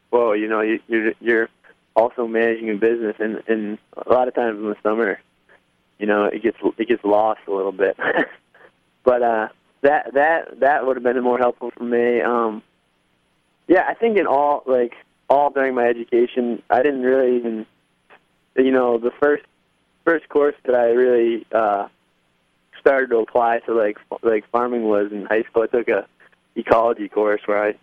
whoa, 0.09 0.33
you 0.33 0.47
know, 0.47 0.61
you, 0.61 0.79
you're 0.87 1.13
you're 1.19 1.49
also 1.95 2.27
managing 2.27 2.69
a 2.69 2.75
business, 2.75 3.15
and 3.19 3.43
and 3.47 3.77
a 3.97 4.11
lot 4.11 4.27
of 4.27 4.33
times 4.33 4.59
in 4.59 4.69
the 4.69 4.77
summer, 4.81 5.19
you 5.97 6.05
know, 6.05 6.25
it 6.25 6.41
gets 6.41 6.57
it 6.77 6.87
gets 6.87 7.03
lost 7.03 7.41
a 7.47 7.51
little 7.51 7.73
bit. 7.73 7.97
but 9.03 9.21
uh, 9.21 9.47
that 9.81 10.13
that 10.13 10.59
that 10.59 10.85
would 10.85 10.97
have 10.97 11.03
been 11.03 11.21
more 11.23 11.37
helpful 11.37 11.71
for 11.71 11.83
me. 11.83 12.21
Um, 12.21 12.61
yeah, 13.67 13.85
I 13.87 13.93
think 13.93 14.17
in 14.17 14.27
all 14.27 14.63
like 14.65 14.93
all 15.29 15.49
during 15.51 15.75
my 15.75 15.85
education, 15.85 16.61
I 16.69 16.81
didn't 16.81 17.03
really 17.03 17.37
even, 17.37 17.65
you 18.55 18.71
know, 18.71 18.97
the 18.97 19.11
first 19.11 19.43
first 20.03 20.27
course 20.29 20.55
that 20.65 20.75
I 20.75 20.87
really 20.87 21.45
uh, 21.51 21.87
started 22.79 23.11
to 23.11 23.17
apply 23.17 23.59
to 23.59 23.73
like 23.73 23.97
like 24.23 24.49
farming 24.49 24.83
was 24.83 25.11
in 25.11 25.25
high 25.25 25.43
school. 25.43 25.63
I 25.63 25.67
took 25.67 25.87
a 25.87 26.07
ecology 26.55 27.07
course 27.07 27.41
where 27.45 27.63
I, 27.63 27.75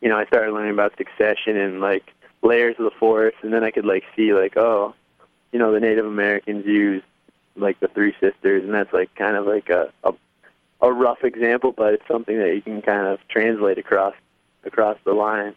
you 0.00 0.08
know, 0.08 0.18
I 0.18 0.26
started 0.26 0.52
learning 0.52 0.72
about 0.72 0.96
succession 0.96 1.56
and 1.56 1.80
like 1.80 2.12
layers 2.42 2.76
of 2.78 2.84
the 2.84 2.96
forest, 2.98 3.38
and 3.42 3.52
then 3.52 3.64
I 3.64 3.70
could 3.70 3.86
like 3.86 4.04
see 4.14 4.34
like 4.34 4.56
oh, 4.56 4.94
you 5.52 5.58
know, 5.58 5.72
the 5.72 5.80
Native 5.80 6.06
Americans 6.06 6.66
used 6.66 7.04
like 7.56 7.80
the 7.80 7.88
Three 7.88 8.14
Sisters, 8.20 8.62
and 8.62 8.74
that's 8.74 8.92
like 8.92 9.14
kind 9.14 9.36
of 9.36 9.46
like 9.46 9.70
a 9.70 9.90
a, 10.04 10.12
a 10.80 10.92
rough 10.92 11.24
example, 11.24 11.72
but 11.72 11.94
it's 11.94 12.06
something 12.08 12.38
that 12.38 12.54
you 12.54 12.62
can 12.62 12.82
kind 12.82 13.06
of 13.06 13.18
translate 13.28 13.78
across 13.78 14.14
across 14.64 14.98
the 15.04 15.12
line. 15.12 15.54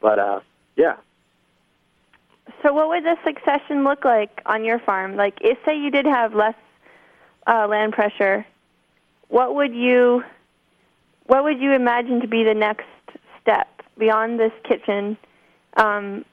But 0.00 0.18
uh, 0.18 0.40
yeah, 0.76 0.96
So, 2.62 2.72
what 2.72 2.88
would 2.88 3.04
the 3.04 3.16
succession 3.24 3.84
look 3.84 4.04
like 4.04 4.40
on 4.46 4.64
your 4.64 4.78
farm? 4.78 5.16
Like, 5.16 5.38
if 5.40 5.58
say 5.64 5.76
you 5.78 5.90
did 5.90 6.06
have 6.06 6.34
less 6.34 6.54
uh, 7.46 7.66
land 7.68 7.92
pressure, 7.92 8.46
what 9.28 9.54
would 9.54 9.74
you 9.74 10.22
what 11.26 11.44
would 11.44 11.60
you 11.60 11.72
imagine 11.72 12.20
to 12.20 12.28
be 12.28 12.44
the 12.44 12.54
next 12.54 12.86
step 13.40 13.68
beyond 13.98 14.38
this 14.38 14.52
kitchen, 14.64 15.16
um, 15.76 16.24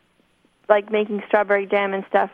like 0.68 0.92
making 0.92 1.24
strawberry 1.28 1.66
jam 1.66 1.94
and 1.94 2.06
stuff? 2.10 2.32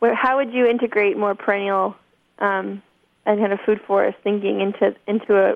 Where, 0.00 0.14
how 0.14 0.36
would 0.36 0.52
you 0.52 0.66
integrate 0.66 1.16
more 1.16 1.34
perennial 1.34 1.96
um, 2.38 2.82
and 3.26 3.40
kind 3.40 3.52
of 3.52 3.58
food 3.66 3.80
forest 3.86 4.16
thinking 4.22 4.60
into 4.60 4.94
into 5.06 5.36
a 5.36 5.54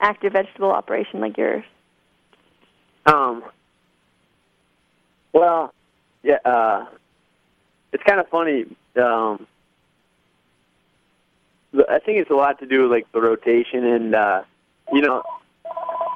active 0.00 0.32
vegetable 0.32 0.70
operation 0.70 1.20
like 1.20 1.38
yours? 1.38 1.64
Um. 3.06 3.44
Well, 5.32 5.72
yeah, 6.22 6.38
uh, 6.44 6.86
it's 7.92 8.02
kind 8.02 8.20
of 8.20 8.28
funny. 8.28 8.66
Um, 8.96 9.46
I 11.88 11.98
think 12.00 12.18
it's 12.18 12.30
a 12.30 12.34
lot 12.34 12.58
to 12.58 12.66
do 12.66 12.82
with 12.82 12.90
like 12.90 13.10
the 13.12 13.20
rotation 13.20 13.84
and 13.84 14.14
uh, 14.14 14.42
you 14.92 15.00
know 15.00 15.22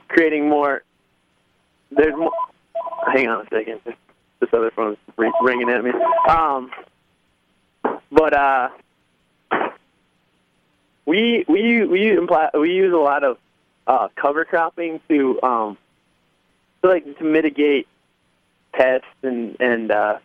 creating 0.09 0.49
more. 0.49 0.83
There's 1.91 2.15
more. 2.15 2.33
Hang 3.13 3.29
on 3.29 3.47
a 3.47 3.49
second. 3.49 3.81
This 3.85 4.51
other 4.53 4.71
phone's 4.73 4.99
ringing 5.17 5.71
at 5.71 5.83
me. 5.83 5.93
Um, 6.29 6.71
but 8.11 8.35
uh, 8.35 8.69
we 11.07 11.45
we 11.49 11.85
we 11.87 12.11
imply, 12.11 12.51
we 12.53 12.73
use 12.73 12.93
a 12.93 12.99
lot 12.99 13.25
of 13.25 13.39
uh, 13.87 14.09
cover 14.17 14.45
cropping 14.45 15.01
to 15.09 15.41
um, 15.43 15.79
to 16.83 16.89
like 16.89 17.19
to 17.19 17.25
mitigate 17.25 17.87
pests 18.73 19.07
and 19.23 19.57
and 19.61 19.91
uh, 19.91 20.19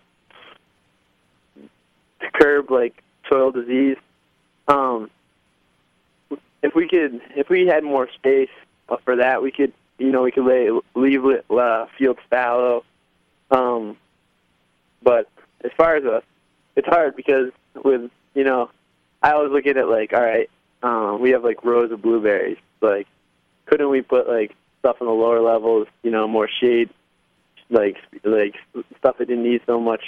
to 2.20 2.32
curb 2.34 2.70
like 2.72 3.02
soil 3.30 3.52
disease. 3.52 3.98
Um, 4.68 5.10
if 6.64 6.76
we 6.76 6.88
could, 6.88 7.22
if 7.36 7.50
we 7.50 7.68
had 7.68 7.84
more 7.84 8.10
space 8.14 8.50
for 9.04 9.16
that, 9.18 9.42
we 9.42 9.52
could, 9.52 9.74
you 9.98 10.12
know, 10.12 10.22
we 10.24 10.32
could 10.32 10.46
lay, 10.46 10.70
leave 10.96 11.24
uh, 11.50 11.86
fields 11.98 12.20
fallow. 12.30 12.84
Um, 13.50 13.98
but 15.02 15.28
as 15.64 15.72
far 15.76 15.96
as 15.96 16.04
a, 16.04 16.24
it's 16.76 16.88
hard 16.88 17.16
because 17.16 17.52
with, 17.84 18.10
you 18.34 18.44
know, 18.44 18.70
I 19.22 19.32
always 19.32 19.52
look 19.52 19.66
at 19.66 19.78
it 19.78 19.86
like, 19.86 20.14
all 20.14 20.22
right, 20.22 20.50
um, 20.84 21.22
we 21.22 21.32
have 21.32 21.44
like 21.44 21.64
rows 21.64 21.92
of 21.92 22.02
blueberries. 22.02 22.58
Like, 22.82 23.08
couldn't 23.66 23.90
we 23.90 24.02
put 24.02 24.28
like 24.28 24.56
stuff 24.80 24.98
in 25.00 25.08
the 25.08 25.14
lower 25.14 25.42
levels, 25.42 25.88
you 26.04 26.12
know, 26.12 26.28
more 26.28 26.50
shade, 26.60 26.90
like 27.70 27.98
like 28.24 28.56
stuff 28.98 29.18
that 29.18 29.28
didn't 29.28 29.44
need 29.44 29.62
so 29.66 29.80
much 29.80 30.04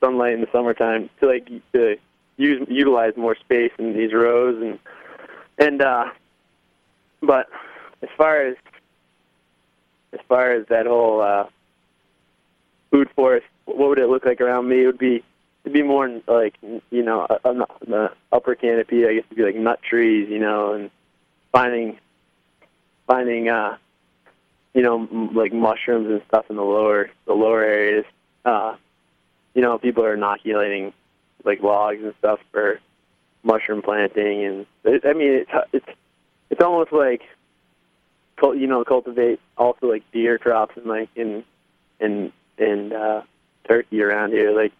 sunlight 0.00 0.34
in 0.34 0.40
the 0.40 0.48
summertime 0.52 1.10
to 1.20 1.26
like 1.26 1.48
to 1.72 1.96
use 2.36 2.66
utilize 2.68 3.14
more 3.16 3.34
space 3.34 3.72
in 3.78 3.94
these 3.94 4.12
rows 4.12 4.62
and 4.62 4.78
and 5.58 5.82
uh, 5.82 6.04
but 7.20 7.48
as 8.02 8.08
far 8.16 8.42
as 8.46 8.56
as 10.12 10.20
far 10.28 10.52
as 10.52 10.66
that 10.68 10.86
whole 10.86 11.20
uh, 11.20 11.46
food 12.90 13.08
forest, 13.14 13.46
what 13.64 13.88
would 13.88 13.98
it 13.98 14.08
look 14.08 14.24
like 14.24 14.40
around 14.40 14.68
me? 14.68 14.84
It 14.84 14.86
would 14.86 14.98
be 14.98 15.22
it'd 15.68 15.74
be 15.74 15.82
more 15.82 16.08
like 16.26 16.54
you 16.62 17.02
know 17.02 17.26
a, 17.28 17.54
the 17.86 18.10
upper 18.32 18.54
canopy. 18.54 19.06
I 19.06 19.14
guess 19.14 19.24
it'd 19.26 19.36
be 19.36 19.42
like 19.42 19.54
nut 19.54 19.80
trees, 19.82 20.28
you 20.30 20.38
know, 20.38 20.72
and 20.72 20.90
finding 21.52 21.98
finding 23.06 23.50
uh, 23.50 23.76
you 24.72 24.82
know 24.82 25.02
m- 25.02 25.34
like 25.34 25.52
mushrooms 25.52 26.08
and 26.08 26.22
stuff 26.26 26.46
in 26.48 26.56
the 26.56 26.62
lower 26.62 27.10
the 27.26 27.34
lower 27.34 27.62
areas. 27.62 28.06
Uh, 28.44 28.76
you 29.54 29.60
know, 29.60 29.78
people 29.78 30.04
are 30.04 30.14
inoculating 30.14 30.94
like 31.44 31.62
logs 31.62 32.02
and 32.02 32.14
stuff 32.18 32.40
for 32.50 32.80
mushroom 33.42 33.82
planting, 33.82 34.44
and 34.44 34.66
it, 34.84 35.04
I 35.04 35.12
mean 35.12 35.32
it's 35.32 35.50
it's 35.72 35.98
it's 36.48 36.62
almost 36.62 36.92
like 36.92 37.22
you 38.42 38.66
know 38.66 38.84
cultivate 38.84 39.38
also 39.58 39.86
like 39.86 40.04
deer 40.12 40.38
crops 40.38 40.76
and 40.78 40.86
like 40.86 41.10
in 41.14 41.44
and 42.00 42.32
and 42.56 42.94
uh, 42.94 43.22
turkey 43.66 44.00
around 44.00 44.32
here. 44.32 44.52
Like 44.52 44.72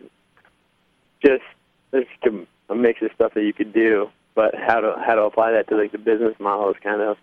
just 1.25 1.43
there's 1.91 2.07
a, 2.25 2.73
a 2.73 2.75
mix 2.75 3.03
of 3.03 3.11
stuff 3.15 3.35
that 3.35 3.43
you 3.45 3.53
could 3.53 3.73
do, 3.73 4.11
but 4.35 4.55
how 4.55 4.81
to 4.81 4.95
how 5.05 5.15
to 5.15 5.23
apply 5.23 5.53
that 5.53 5.69
to 5.69 5.77
like 5.77 5.93
the 5.93 5.99
business 5.99 6.35
model 6.39 6.71
is 6.71 6.77
kind 6.83 7.01
of 7.01 7.17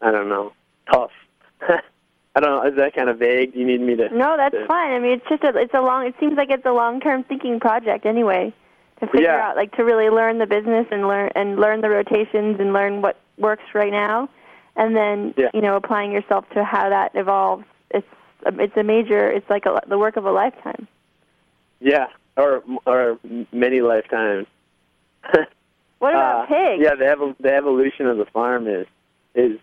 I 0.00 0.10
don't 0.10 0.28
know 0.28 0.52
tough. 0.92 1.10
I 1.60 2.40
don't 2.40 2.50
know. 2.50 2.70
Is 2.70 2.76
that 2.76 2.94
kind 2.94 3.08
of 3.08 3.18
vague? 3.18 3.52
Do 3.54 3.58
you 3.58 3.66
need 3.66 3.80
me 3.80 3.96
to? 3.96 4.14
No, 4.16 4.36
that's 4.36 4.54
to, 4.54 4.66
fine. 4.66 4.92
I 4.92 4.98
mean, 5.00 5.12
it's 5.12 5.28
just 5.28 5.42
a 5.42 5.56
it's 5.58 5.74
a 5.74 5.80
long. 5.80 6.06
It 6.06 6.14
seems 6.20 6.36
like 6.36 6.50
it's 6.50 6.66
a 6.66 6.72
long 6.72 7.00
term 7.00 7.24
thinking 7.24 7.58
project 7.58 8.06
anyway 8.06 8.54
to 9.00 9.06
figure 9.06 9.26
Yeah. 9.28 9.48
out 9.48 9.56
like 9.56 9.74
to 9.76 9.84
really 9.84 10.08
learn 10.10 10.38
the 10.38 10.46
business 10.46 10.86
and 10.90 11.06
learn 11.08 11.30
and 11.34 11.58
learn 11.58 11.80
the 11.80 11.88
rotations 11.88 12.58
and 12.60 12.72
learn 12.72 13.00
what 13.02 13.16
works 13.38 13.62
right 13.74 13.92
now 13.92 14.28
and 14.76 14.96
then 14.96 15.34
Yeah. 15.36 15.50
you 15.54 15.60
know 15.60 15.76
applying 15.76 16.12
yourself 16.12 16.48
to 16.50 16.64
how 16.64 16.88
that 16.88 17.12
evolves 17.14 17.64
it's 17.90 18.06
it's 18.44 18.76
a 18.76 18.82
major 18.82 19.30
it's 19.30 19.48
like 19.48 19.66
a, 19.66 19.80
the 19.88 19.98
work 19.98 20.16
of 20.16 20.24
a 20.24 20.32
lifetime 20.32 20.88
Yeah, 21.80 22.08
or 22.38 22.62
or 22.86 23.18
many 23.52 23.80
lifetimes. 23.80 24.46
what 25.98 26.10
about 26.14 26.44
Uh, 26.44 26.46
pigs 26.46 26.82
Yeah, 26.82 26.94
the 26.94 27.04
evo- 27.04 27.36
the 27.38 27.54
evolution 27.54 28.06
of 28.06 28.16
the 28.16 28.26
farm 28.26 28.66
is 28.66 28.86
is 29.34 29.58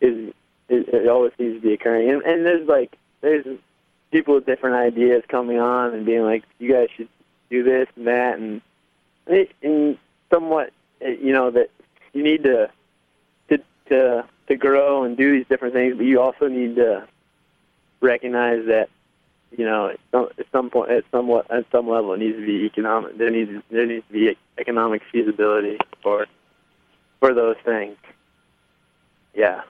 is, 0.00 0.32
is 0.68 0.84
it 0.88 1.08
always 1.08 1.32
seems 1.38 1.56
to 1.56 1.60
be 1.60 1.72
occurring, 1.72 2.10
and 2.10 2.22
and 2.22 2.44
there's 2.44 2.68
like 2.68 2.96
there's 3.20 3.46
people 4.10 4.34
with 4.34 4.46
different 4.46 4.76
ideas 4.76 5.22
coming 5.28 5.58
on 5.58 5.94
and 5.94 6.04
being 6.04 6.24
like, 6.24 6.42
you 6.58 6.72
guys 6.72 6.88
should 6.96 7.08
do 7.48 7.62
this 7.62 7.86
and 7.96 8.06
that, 8.06 8.38
and 8.38 8.60
it, 9.26 9.52
and 9.62 9.96
somewhat 10.30 10.72
you 11.00 11.32
know 11.32 11.50
that 11.50 11.70
you 12.12 12.22
need 12.22 12.42
to 12.42 12.68
to 13.48 13.58
to 13.88 14.24
to 14.48 14.56
grow 14.56 15.04
and 15.04 15.16
do 15.16 15.32
these 15.32 15.46
different 15.48 15.74
things, 15.74 15.96
but 15.96 16.04
you 16.04 16.20
also 16.20 16.48
need 16.48 16.74
to 16.76 17.06
recognize 18.00 18.66
that 18.66 18.88
you 19.56 19.64
know 19.64 19.88
at 19.88 20.00
some, 20.12 20.28
at 20.38 20.46
some 20.52 20.70
point 20.70 20.90
at 20.90 21.04
somewhat 21.10 21.50
at 21.50 21.64
some 21.72 21.88
level 21.88 22.12
it 22.12 22.18
needs 22.18 22.36
to 22.36 22.46
be 22.46 22.64
economic. 22.64 23.18
There 23.18 23.30
needs 23.30 23.50
there 23.70 23.86
needs 23.86 24.06
to 24.06 24.12
be 24.12 24.36
economic 24.58 25.02
feasibility 25.10 25.78
for 26.02 26.26
for 27.18 27.34
those 27.34 27.56
things. 27.64 27.96
Yeah. 29.34 29.62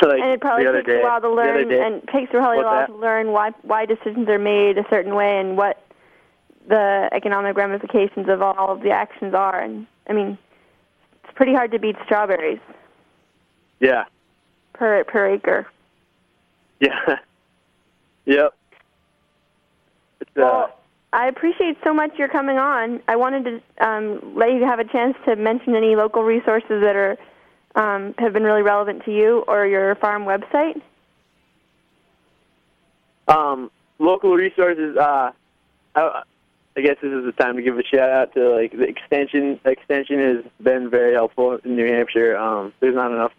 So 0.00 0.08
like 0.08 0.20
and 0.20 0.30
it 0.30 0.40
probably 0.40 0.64
takes 0.64 0.86
day, 0.86 1.00
a 1.00 1.04
while 1.04 1.20
to 1.20 1.30
learn 1.30 1.68
day- 1.68 1.80
and 1.80 2.02
takes 2.08 2.30
probably 2.30 2.58
a 2.58 2.62
while 2.62 2.80
that? 2.80 2.86
to 2.86 2.96
learn 2.96 3.32
why 3.32 3.50
why 3.62 3.86
decisions 3.86 4.28
are 4.28 4.38
made 4.38 4.78
a 4.78 4.86
certain 4.90 5.14
way 5.14 5.38
and 5.38 5.56
what 5.56 5.82
the 6.68 7.08
economic 7.12 7.56
ramifications 7.56 8.28
of 8.28 8.42
all 8.42 8.70
of 8.70 8.82
the 8.82 8.90
actions 8.90 9.32
are 9.34 9.60
and 9.60 9.86
i 10.08 10.12
mean 10.12 10.36
it's 11.22 11.32
pretty 11.34 11.54
hard 11.54 11.70
to 11.70 11.78
beat 11.78 11.94
strawberries 12.04 12.58
yeah, 13.78 14.04
per 14.72 15.04
per 15.04 15.28
acre 15.28 15.66
yeah, 16.80 17.18
yep. 18.26 18.54
Uh, 20.20 20.24
Well, 20.36 20.78
I 21.12 21.28
appreciate 21.28 21.78
so 21.82 21.94
much 21.94 22.18
your 22.18 22.28
coming 22.28 22.58
on. 22.58 23.00
I 23.08 23.16
wanted 23.16 23.44
to 23.44 23.86
um, 23.86 24.34
let 24.36 24.52
you 24.52 24.64
have 24.64 24.78
a 24.80 24.84
chance 24.84 25.16
to 25.26 25.36
mention 25.36 25.74
any 25.74 25.96
local 25.96 26.22
resources 26.22 26.82
that 26.82 26.96
are 26.96 27.16
um, 27.74 28.14
have 28.18 28.32
been 28.34 28.42
really 28.42 28.62
relevant 28.62 29.04
to 29.04 29.12
you 29.12 29.44
or 29.48 29.66
your 29.66 29.94
farm 29.96 30.24
website. 30.24 30.80
um, 33.28 33.70
local 33.98 34.34
resources. 34.34 34.96
Uh, 34.96 35.32
I, 35.94 36.22
I 36.76 36.80
guess 36.80 36.96
this 37.02 37.12
is 37.12 37.24
the 37.24 37.32
time 37.32 37.56
to 37.56 37.62
give 37.62 37.78
a 37.78 37.82
shout 37.84 38.10
out 38.10 38.34
to 38.34 38.50
like 38.54 38.72
the 38.72 38.84
extension. 38.84 39.58
Extension 39.64 40.18
has 40.18 40.44
been 40.62 40.90
very 40.90 41.14
helpful 41.14 41.58
in 41.64 41.76
New 41.76 41.86
Hampshire. 41.86 42.36
Um, 42.36 42.72
there's 42.80 42.94
not 42.94 43.12
enough 43.12 43.32